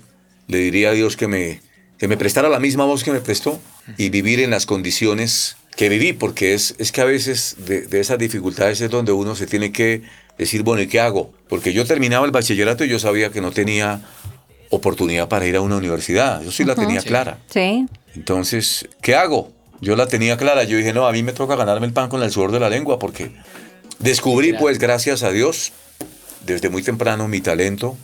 [0.48, 1.60] le diría a Dios que me,
[1.98, 3.60] que me prestara la misma voz que me prestó
[3.96, 8.00] y vivir en las condiciones que viví, porque es, es que a veces de, de
[8.00, 10.02] esas dificultades es donde uno se tiene que
[10.38, 11.32] decir, bueno, ¿y qué hago?
[11.48, 14.02] Porque yo terminaba el bachillerato y yo sabía que no tenía
[14.70, 17.08] oportunidad para ir a una universidad, yo sí la tenía Sí.
[17.08, 17.38] clara.
[17.50, 17.86] Sí.
[18.14, 19.52] Entonces, ¿qué hago?
[19.80, 22.22] Yo la tenía clara, yo dije, no, a mí me toca ganarme el pan con
[22.22, 23.30] el sudor de la lengua, porque
[23.98, 25.72] descubrí, pues, gracias a Dios,
[26.44, 27.96] desde muy temprano mi talento,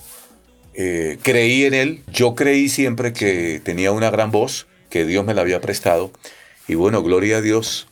[0.74, 5.34] eh, creí en él, yo creí siempre que tenía una gran voz, que Dios me
[5.34, 6.11] la había prestado,
[6.68, 7.86] y bueno, gloria a Dios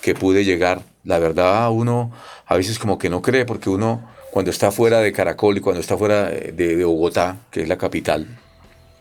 [0.00, 0.82] que pude llegar.
[1.04, 2.12] La verdad, uno
[2.46, 5.80] a veces como que no cree, porque uno cuando está fuera de Caracol y cuando
[5.80, 8.38] está fuera de, de Bogotá, que es la capital,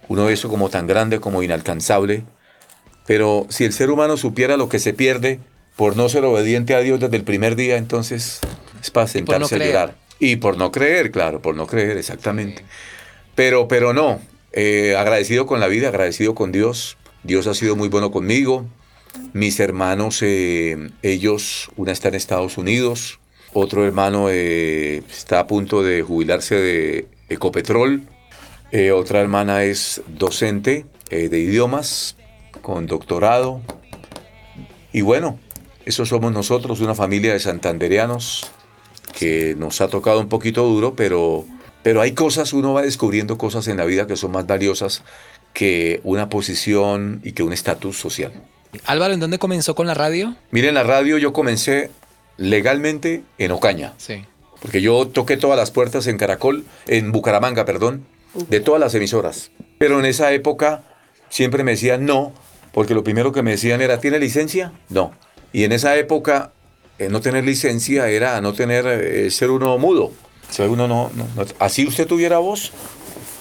[0.08, 2.24] uno ve eso como tan grande, como inalcanzable,
[3.08, 5.40] pero si el ser humano supiera lo que se pierde
[5.76, 8.40] por no ser obediente a Dios desde el primer día, entonces
[8.82, 10.01] es para por no sentarse a llorar.
[10.24, 12.64] Y por no creer, claro, por no creer, exactamente.
[13.34, 14.22] Pero, pero no,
[14.54, 16.96] eh, agradecido con la vida, agradecido con Dios.
[17.24, 18.68] Dios ha sido muy bueno conmigo.
[19.34, 23.20] Mis hermanos, eh, ellos, una está en Estados Unidos,
[23.52, 28.04] otro hermano eh, está a punto de jubilarse de Ecopetrol,
[28.94, 32.16] otra hermana es docente de idiomas
[32.62, 33.60] con doctorado.
[34.94, 35.40] Y bueno,
[35.84, 38.52] eso somos nosotros, una familia de santandereanos
[39.12, 41.46] que nos ha tocado un poquito duro, pero,
[41.84, 45.04] pero hay cosas, uno va descubriendo cosas en la vida que son más valiosas
[45.54, 48.32] que una posición y que un estatus social.
[48.86, 50.36] Álvaro, ¿en dónde comenzó con la radio?
[50.52, 51.92] Miren, la radio yo comencé
[52.38, 53.94] legalmente en Ocaña.
[53.98, 54.26] Sí.
[54.62, 59.52] Porque yo toqué todas las puertas en Caracol, en Bucaramanga, perdón, de todas las emisoras.
[59.78, 60.84] Pero en esa época
[61.30, 62.32] siempre me decían no,
[62.72, 64.72] porque lo primero que me decían era, ¿tiene licencia?
[64.90, 65.14] No.
[65.52, 66.52] Y en esa época,
[67.06, 70.12] eh, no tener licencia era no tener, eh, ser uno mudo.
[70.50, 72.72] Sea, uno no, no- no- así usted tuviera voz,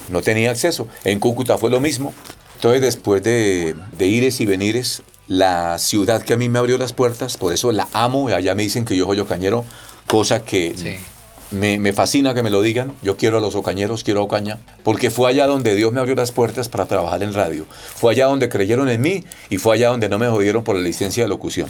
[0.09, 0.87] no tenía acceso.
[1.03, 2.13] En Cúcuta fue lo mismo.
[2.55, 6.93] Entonces, después de, de ires y venires, la ciudad que a mí me abrió las
[6.93, 9.65] puertas, por eso la amo, y allá me dicen que yo soy ocañero,
[10.07, 10.73] cosa que
[11.51, 12.93] me, me fascina que me lo digan.
[13.01, 16.15] Yo quiero a los ocañeros, quiero a Ocaña, porque fue allá donde Dios me abrió
[16.15, 17.65] las puertas para trabajar en radio.
[17.69, 20.81] Fue allá donde creyeron en mí y fue allá donde no me jodieron por la
[20.81, 21.69] licencia de locución.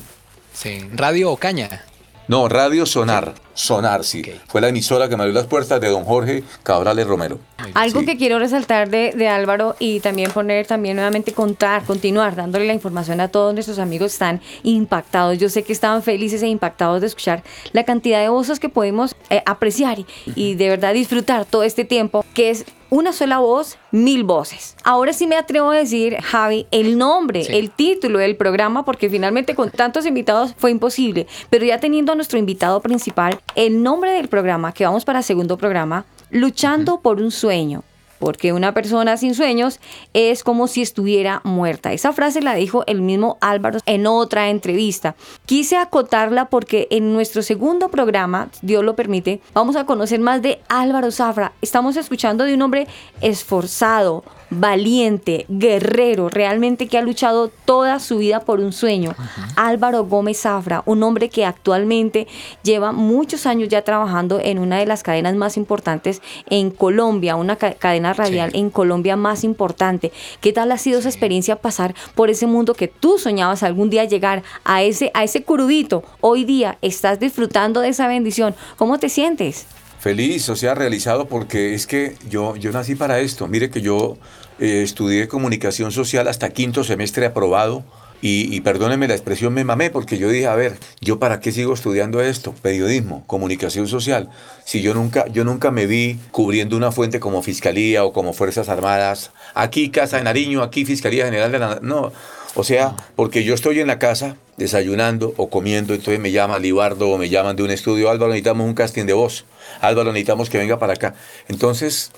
[0.62, 1.86] Sí, Radio Ocaña.
[2.28, 4.22] No, Radio Sonar, Sonar, sí.
[4.48, 7.40] Fue la emisora que me abrió las puertas de don Jorge Cabrales Romero.
[7.74, 12.68] Algo que quiero resaltar de, de Álvaro y también poner, también nuevamente contar, continuar dándole
[12.68, 15.40] la información a todos nuestros amigos que están impactados.
[15.40, 19.16] Yo sé que estaban felices e impactados de escuchar la cantidad de voces que podemos
[19.32, 20.06] eh, apreciar y,
[20.36, 24.76] y de verdad disfrutar todo este tiempo, que es una sola voz, mil voces.
[24.84, 29.56] Ahora sí me atrevo a decir, Javi, el nombre, el título del programa, porque finalmente
[29.56, 34.28] con tantos invitados fue imposible, pero ya teniendo a nuestro invitado principal, el nombre del
[34.28, 37.84] programa, que vamos para segundo programa, Luchando por un sueño.
[38.22, 39.82] Porque una persona sin sueños
[40.14, 41.92] es como si estuviera muerta.
[41.92, 45.16] Esa frase la dijo el mismo Álvaro en otra entrevista.
[45.46, 50.62] Quise acotarla porque en nuestro segundo programa, Dios lo permite, vamos a conocer más de
[50.70, 51.52] Álvaro Zafra.
[51.62, 52.88] Estamos escuchando de un hombre
[53.22, 59.16] esforzado, valiente, guerrero, realmente que ha luchado toda su vida por un sueño.
[59.56, 62.28] Álvaro Gómez Zafra, un hombre que actualmente
[62.62, 67.56] lleva muchos años ya trabajando en una de las cadenas más importantes en Colombia, una
[67.56, 67.74] ca-
[68.14, 70.12] cadena radial en Colombia más importante.
[70.40, 74.06] ¿Qué tal ha sido esa experiencia pasar por ese mundo que tú soñabas algún día
[74.06, 76.04] llegar a ese a ese curudito?
[76.22, 78.56] Hoy día estás disfrutando de esa bendición.
[78.78, 79.66] ¿Cómo te sientes?
[80.00, 83.48] Feliz, o sea, realizado porque es que yo, yo nací para esto.
[83.48, 84.18] Mire que yo
[84.60, 87.84] eh, estudié comunicación social hasta quinto semestre aprobado
[88.22, 91.52] y, y perdónenme la expresión, me mamé porque yo dije, a ver, ¿yo para qué
[91.52, 92.54] sigo estudiando esto?
[92.62, 94.30] Periodismo, comunicación social.
[94.64, 98.70] Si yo nunca, yo nunca me vi cubriendo una fuente como Fiscalía o como Fuerzas
[98.70, 101.80] Armadas, aquí Casa de Nariño, aquí Fiscalía General de la...
[101.82, 102.12] No,
[102.54, 107.10] o sea, porque yo estoy en la casa desayunando o comiendo, entonces me llama Libardo
[107.10, 109.46] o me llaman de un estudio, Álvaro, necesitamos un casting de voz,
[109.80, 111.16] Álvaro, necesitamos que venga para acá.
[111.48, 112.12] Entonces,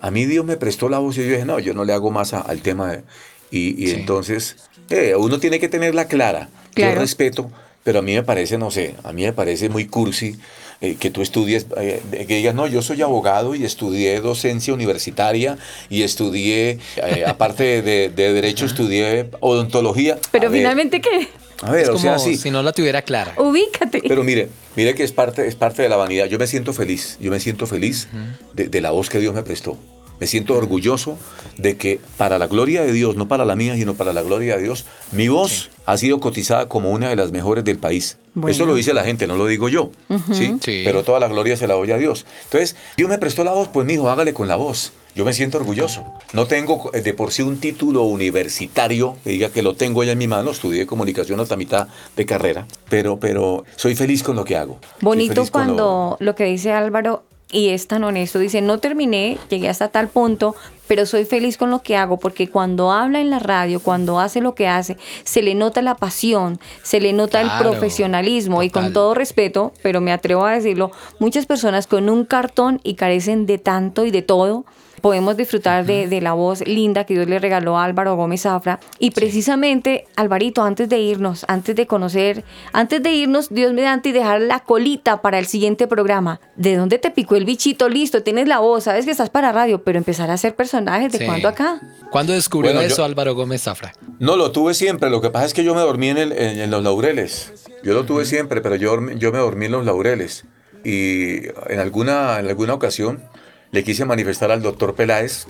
[0.00, 2.10] a mí Dios me prestó la voz y yo dije, no, yo no le hago
[2.10, 2.92] más a- al tema.
[2.92, 3.02] de-
[3.50, 4.56] y y entonces,
[4.90, 6.48] eh, uno tiene que tenerla clara.
[6.74, 6.94] Claro.
[6.94, 7.50] Yo respeto,
[7.84, 10.36] pero a mí me parece, no sé, a mí me parece muy cursi
[10.80, 15.58] eh, que tú estudies, eh, que digas, no, yo soy abogado y estudié docencia universitaria
[15.90, 20.18] y estudié, eh, aparte de, de- de derecho, estudié odontología.
[20.30, 21.28] Pero A ver, finalmente, ¿qué?
[21.62, 22.36] A ver, es o como sea, sí.
[22.36, 23.34] si no la tuviera clara.
[23.36, 24.02] Ubícate.
[24.06, 26.26] Pero mire, mire que es parte, es parte de la vanidad.
[26.26, 28.06] Yo me siento feliz, yo me siento feliz
[28.54, 29.76] de, de la voz que Dios me prestó.
[30.20, 31.16] Me siento orgulloso
[31.56, 34.56] de que para la gloria de Dios, no para la mía, sino para la gloria
[34.56, 38.18] de Dios, mi voz ha sido cotizada como una de las mejores del país.
[38.34, 38.54] Bueno.
[38.54, 39.90] Eso lo dice la gente, no lo digo yo.
[40.32, 40.56] ¿sí?
[40.62, 40.82] Sí.
[40.84, 42.26] Pero toda la gloria se la doy a Dios.
[42.44, 44.92] Entonces, Dios me prestó la voz, pues mijo, hágale con la voz.
[45.14, 46.04] Yo me siento orgulloso.
[46.32, 50.12] No tengo eh, de por sí un título universitario que diga que lo tengo ya
[50.12, 50.50] en mi mano.
[50.52, 54.78] Estudié comunicación hasta mitad de carrera, pero, pero soy feliz con lo que hago.
[55.00, 56.34] Bonito lo- cuando lo...
[56.36, 60.54] que dice Álvaro y es tan honesto, dice, no terminé, llegué hasta tal punto,
[60.86, 64.40] pero soy feliz con lo que hago, porque cuando habla en la radio, cuando hace
[64.40, 68.70] lo que hace, se le nota la pasión, se le nota Claro, el profesionalismo y
[68.70, 73.46] con todo respeto, pero me atrevo a decirlo, muchas personas con un cartón y carecen
[73.46, 74.64] de tanto y de todo.
[75.00, 78.80] Podemos disfrutar de, de la voz linda que Dios le regaló a Álvaro Gómez Zafra.
[78.98, 84.12] Y precisamente, Alvarito, antes de irnos, antes de conocer, antes de irnos, Dios mediante y
[84.12, 86.40] dejar la colita para el siguiente programa.
[86.56, 87.88] ¿De dónde te picó el bichito?
[87.88, 91.18] Listo, tienes la voz, sabes que estás para radio, pero empezar a hacer personajes, ¿de
[91.18, 91.24] Sí.
[91.26, 91.80] cuándo acá?
[92.10, 93.92] ¿Cuándo descubrió Bueno, yo- eso Álvaro Gómez Zafra?
[94.18, 95.10] No, lo tuve siempre.
[95.10, 97.52] Lo que pasa es que yo me dormí en, el- en- en los laureles.
[97.84, 100.44] Yo lo tuve siempre, pero yo, me dormí en los laureles.
[100.84, 103.22] Y en alguna, en alguna ocasión
[103.70, 105.46] le quise manifestar al doctor Peláez,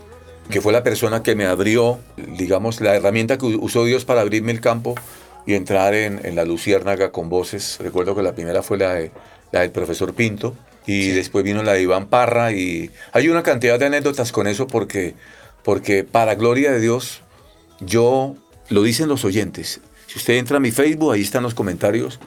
[0.50, 4.52] que fue la persona que me abrió, digamos, la herramienta que usó Dios para abrirme
[4.52, 4.94] el campo
[5.46, 7.78] y entrar en, en la Luciérnaga con voces.
[7.80, 9.10] Recuerdo que la primera fue la, de-
[9.52, 10.56] la del profesor Pinto
[10.86, 14.66] y después vino la de Iván Parra y hay una cantidad de anécdotas con eso
[14.66, 15.14] porque,
[15.62, 17.20] porque para gloria de Dios,
[17.80, 18.34] yo,
[18.70, 22.18] lo dicen los oyentes, si usted entra a mi Facebook, ahí están los comentarios,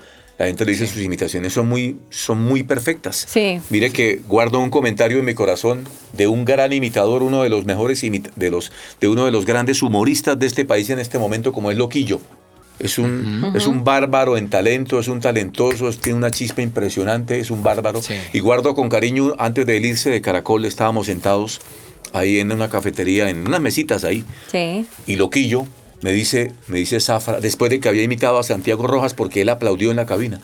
[0.42, 3.26] la gente le dice sus imitaciones son muy, son muy perfectas.
[3.30, 3.60] Sí.
[3.70, 7.66] Mire que guardo un comentario en mi corazón de un gran imitador, uno de los
[7.66, 11.52] mejores de los de uno de los grandes humoristas de este país en este momento
[11.54, 12.20] como es Loquillo.
[12.80, 17.40] Es un, es un bárbaro en talento, es un talentoso, es- tiene una chispa impresionante,
[17.40, 18.02] es un bárbaro.
[18.34, 21.62] Y guardo con cariño, antes de él irse de Caracol, estábamos sentados
[22.12, 24.24] ahí en una cafetería, en unas mesitas ahí.
[24.52, 24.88] Sí.
[25.06, 25.68] Y Loquillo
[26.02, 29.50] me dice, me dice Zafra, después de que había imitado a Santiago Rojas porque él
[29.50, 30.42] aplaudió en la cabina.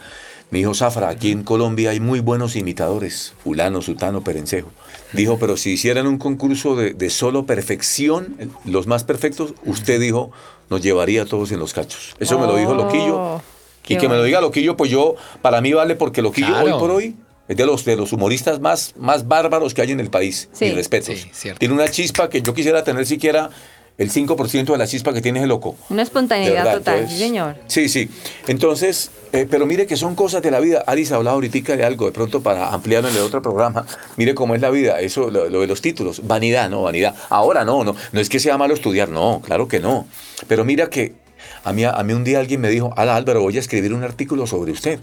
[0.50, 4.72] Me dijo, Zafra, aquí en Colombia hay muy buenos imitadores, fulano, sutano, perencejo.
[5.12, 10.32] Dijo, pero si hicieran un concurso de, de solo perfección, los más perfectos, usted dijo,
[10.70, 12.16] nos llevaría a todos en los cachos.
[12.20, 13.18] Eso me lo dijo Loquillo.
[13.20, 13.42] Oh,
[13.84, 16.66] Y qué que me lo diga Loquillo, pues yo, para mí vale porque Loquillo Claro.
[16.76, 17.16] hoy por hoy
[17.50, 20.48] es de los, de los humoristas más, más bárbaros que hay en el país.
[20.54, 20.66] Sí.
[20.66, 21.28] Y respetos.
[21.32, 21.50] Sí.
[21.58, 23.50] Tiene una chispa que yo quisiera tener siquiera
[23.98, 25.76] el 5% de la chispa que tiene ese loco.
[25.90, 27.56] Una espontaneidad verdad, total, entonces- señor.
[27.68, 28.10] Sí, sí.
[28.48, 30.84] Entonces, eh, pero mire que son cosas de la vida.
[30.86, 33.86] Alice hablaba ahorita de algo, de pronto para ampliarlo en el otro programa.
[34.16, 36.28] Mire cómo es la vida, eso, lo, lo de los títulos.
[36.28, 37.16] Vanidad, no, vanidad.
[37.30, 37.96] Ahora no, no.
[38.12, 40.08] No es que sea malo estudiar, no, claro que no.
[40.48, 41.16] Pero mira que
[41.64, 44.04] a mí, a mí un día alguien me dijo, Ala Álvaro, voy a escribir un
[44.04, 45.00] artículo sobre usted.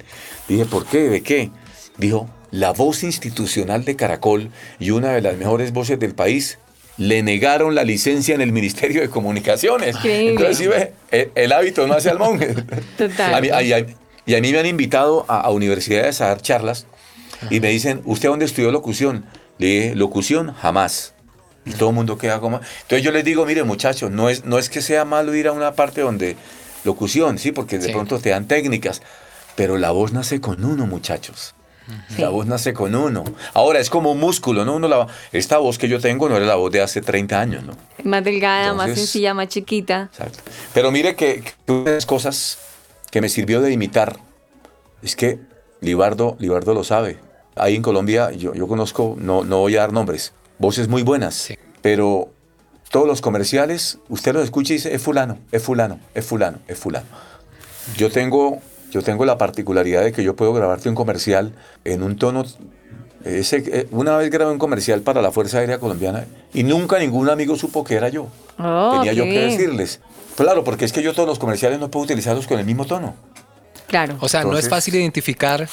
[0.49, 1.09] Dije, ¿por qué?
[1.09, 1.51] ¿De qué?
[1.99, 6.59] Dijo, la voz institucional de Caracol y una de las mejores voces del país
[6.97, 9.97] le negaron la licencia en el Ministerio de Comunicaciones.
[9.97, 10.31] Increíble.
[10.31, 12.55] Entonces, sí ve, el, el hábito no hace al monje.
[12.97, 13.35] Total.
[13.35, 13.87] A mí- a- y, a,
[14.27, 16.87] y a mí me han invitado a, universidades a dar charlas
[17.51, 19.25] y me dicen, ¿usted dónde estudió locución?
[19.59, 21.15] Le dije, locución, jamás.
[21.67, 22.61] Y todo el mundo queda como...
[22.83, 25.53] Entonces yo les digo, mire muchachos, no es, no es que sea malo ir a
[25.53, 26.37] una parte donde
[26.85, 27.93] locución, sí, porque de Sí.
[27.93, 29.01] pronto te dan técnicas,
[29.57, 31.55] pero la voz nace con uno, muchachos.
[32.19, 33.25] La voz nace con uno.
[33.53, 34.77] Ahora es como un músculo, ¿no?
[34.77, 37.65] Uno la, esta voz que yo tengo no era la voz de hace 30 años,
[37.65, 37.75] ¿no?
[38.05, 40.09] Más delgada, más sencilla, más chiquita.
[40.13, 40.39] Exacto.
[40.73, 42.59] Pero mire que, que una de las cosas
[43.11, 44.17] que me sirvió de imitar
[45.03, 45.39] es que
[45.81, 47.19] Libardo, Libardo lo sabe.
[47.57, 51.35] Ahí en Colombia yo, yo conozco, no, no voy a dar nombres, voces muy buenas,
[51.35, 51.57] Sí.
[51.83, 52.31] pero
[52.91, 56.79] todos los comerciales, usted los escucha y dice, es fulano, es fulano, es fulano, es
[56.79, 57.07] fulano.
[57.97, 58.61] Yo tengo,
[58.95, 61.53] yo tengo la particularidad de que yo puedo grabarte un comercial
[61.85, 62.45] en un tono...
[63.25, 67.29] Ese, eh, una vez grabé un comercial para la Fuerza Aérea Colombiana y nunca ningún
[67.31, 68.29] amigo supo que era yo.
[68.59, 70.01] Oh, Tenía yo que decirles.
[70.37, 73.17] Claro, porque es que yo todos los comerciales no puedo utilizarlos con el mismo tono.
[73.89, 74.17] Claro.
[74.21, 75.67] O sea, no es fácil identificar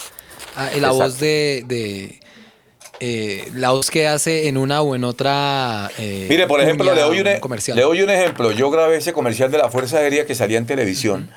[0.55, 0.93] ah, la Exacto.
[0.95, 2.19] voz de, de,
[3.01, 5.91] eh, la voz que hace en una o en otra.
[5.99, 7.75] eh, Mire, por ejemplo, le doy, un, e- comercial.
[7.75, 8.51] le doy un ejemplo.
[8.53, 11.29] Yo grabé ese comercial de la Fuerza Aérea que salía en televisión.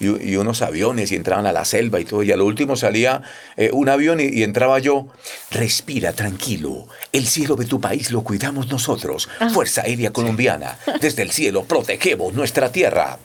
[0.00, 2.22] Y, y unos aviones y entraban a la selva y todo.
[2.22, 3.20] Y a lo último salía
[3.56, 5.08] eh, un avión y, y entraba yo.
[5.50, 6.86] Respira tranquilo.
[7.12, 9.28] El cielo de tu país lo cuidamos nosotros.
[9.52, 10.78] Fuerza Aérea Colombiana.
[11.00, 13.18] Desde el cielo protegemos nuestra tierra.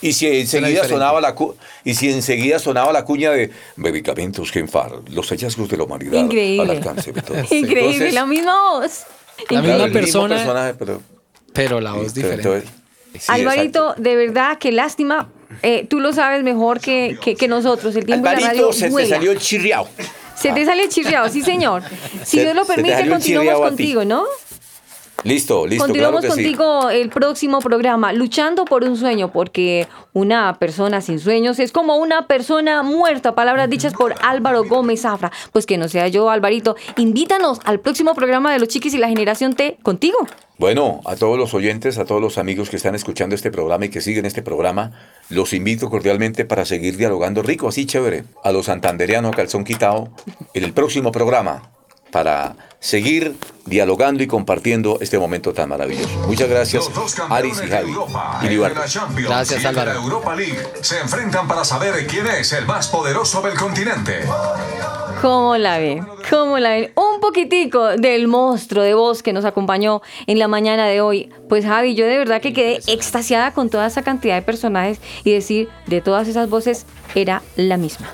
[0.00, 4.92] Y si enseguida sonaba la cu- y si enseguida sonaba la cuña de medicamentos Genfar,
[5.10, 6.70] los hallazgos de la humanidad al Increíble.
[6.72, 7.40] alcance de todos.
[7.50, 9.02] Increíble, Entonces, la misma voz.
[9.50, 11.02] La claro, misma persona, personaje, pero
[11.52, 12.42] pero la voz diferente.
[12.48, 12.70] entonces-
[13.14, 14.02] sí, Alvarito, exacto.
[14.02, 15.30] de verdad, qué lástima.
[15.62, 17.96] Eh, tú lo sabes mejor que, que, que nosotros.
[17.96, 19.88] El tiempo de la radio Alvarito, se te salió el chirriao.
[20.36, 21.82] Se te sale chirriado, sí, señor.
[22.24, 24.24] Si Se- Dios lo permite, continuamos chirriado contigo, ¿no?
[25.24, 26.54] Listo, listo, Continuamos claro que sí.
[26.54, 31.96] contigo el próximo programa, luchando por un sueño, porque una persona sin sueños es como
[31.96, 33.34] una persona muerta.
[33.34, 35.32] Palabras dichas por Álvaro Gómez Zafra.
[35.52, 36.76] Pues que no sea yo, Alvarito.
[36.96, 40.18] Invítanos al próximo programa de Los Chiquis y la Generación T contigo.
[40.56, 43.88] Bueno, a todos los oyentes, a todos los amigos que están escuchando este programa y
[43.90, 44.92] que siguen este programa,
[45.28, 50.10] los invito cordialmente para seguir dialogando rico, así chévere, a los santanderianos calzón quitado
[50.54, 51.70] en el próximo programa
[52.10, 56.08] para seguir dialogando y compartiendo este momento tan maravilloso.
[56.26, 57.90] Muchas gracias, Los dos Aris campeones y de Javi.
[57.90, 58.40] Europa
[59.16, 59.92] Y Gracias, Álvaro.
[59.92, 64.20] la Europa League se enfrentan para saber quién es el más poderoso del continente.
[65.20, 66.06] ¿Cómo la ven?
[66.30, 66.92] ¿Cómo la ven?
[66.94, 71.30] Un poquitico del monstruo de voz que nos acompañó en la mañana de hoy.
[71.48, 75.32] Pues Javi, yo de verdad que quedé extasiada con toda esa cantidad de personajes y
[75.32, 78.08] decir de todas esas voces era la misma.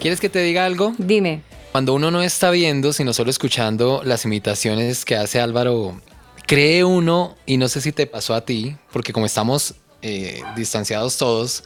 [0.00, 0.94] ¿Quieres que te diga algo?
[0.98, 1.42] Dime.
[1.76, 6.00] Cuando uno no está viendo, sino solo escuchando las imitaciones que hace Álvaro,
[6.46, 11.18] cree uno, y no sé si te pasó a ti, porque como estamos eh, distanciados
[11.18, 11.64] todos,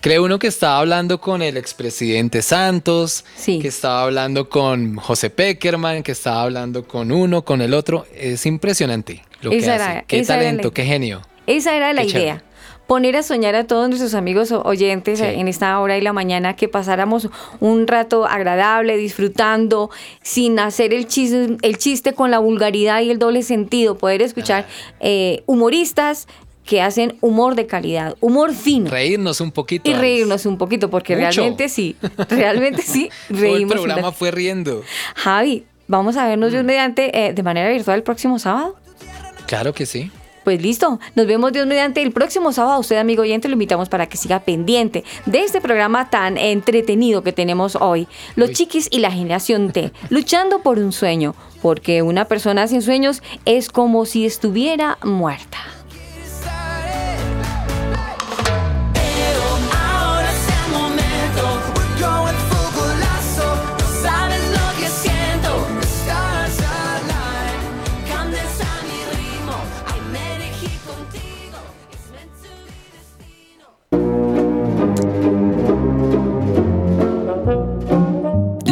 [0.00, 6.02] cree uno que estaba hablando con el expresidente Santos, que estaba hablando con José Peckerman,
[6.02, 8.06] que estaba hablando con uno, con el otro.
[8.16, 9.84] Es impresionante lo que Esa hace.
[9.84, 11.20] era- qué era talento, qué genio.
[11.46, 12.20] Esa era la Qué idea.
[12.38, 12.51] chévere.
[12.86, 15.24] Poner a soñar a todos nuestros amigos oyentes Sí.
[15.24, 17.28] en esta hora y la mañana que pasáramos
[17.60, 19.90] un rato agradable, disfrutando,
[20.22, 23.96] sin hacer el chiste, el chiste con la vulgaridad y el doble sentido.
[23.96, 24.66] Poder escuchar
[25.00, 26.26] eh, humoristas
[26.66, 28.90] que hacen humor de calidad, humor fino.
[28.90, 29.90] Reírnos un poquito.
[29.90, 31.30] y reírnos un poquito, porque Mucho.
[31.30, 31.96] realmente sí,
[32.28, 33.72] realmente sí, Todo el reímos.
[33.74, 34.82] programa una- fue riendo.
[35.16, 38.76] Javi, vamos a vernos Dios mediante eh, de manera virtual el próximo sábado.
[39.46, 40.10] Claro que sí.
[40.44, 42.80] Pues listo, nos vemos Dios mediante el próximo sábado.
[42.80, 47.32] Usted, amigo oyente, lo invitamos para que siga pendiente de este programa tan entretenido que
[47.32, 48.08] tenemos hoy.
[48.34, 53.22] Los chiquis y la generación T, luchando por un sueño, porque una persona sin sueños
[53.44, 55.58] es como si estuviera muerta.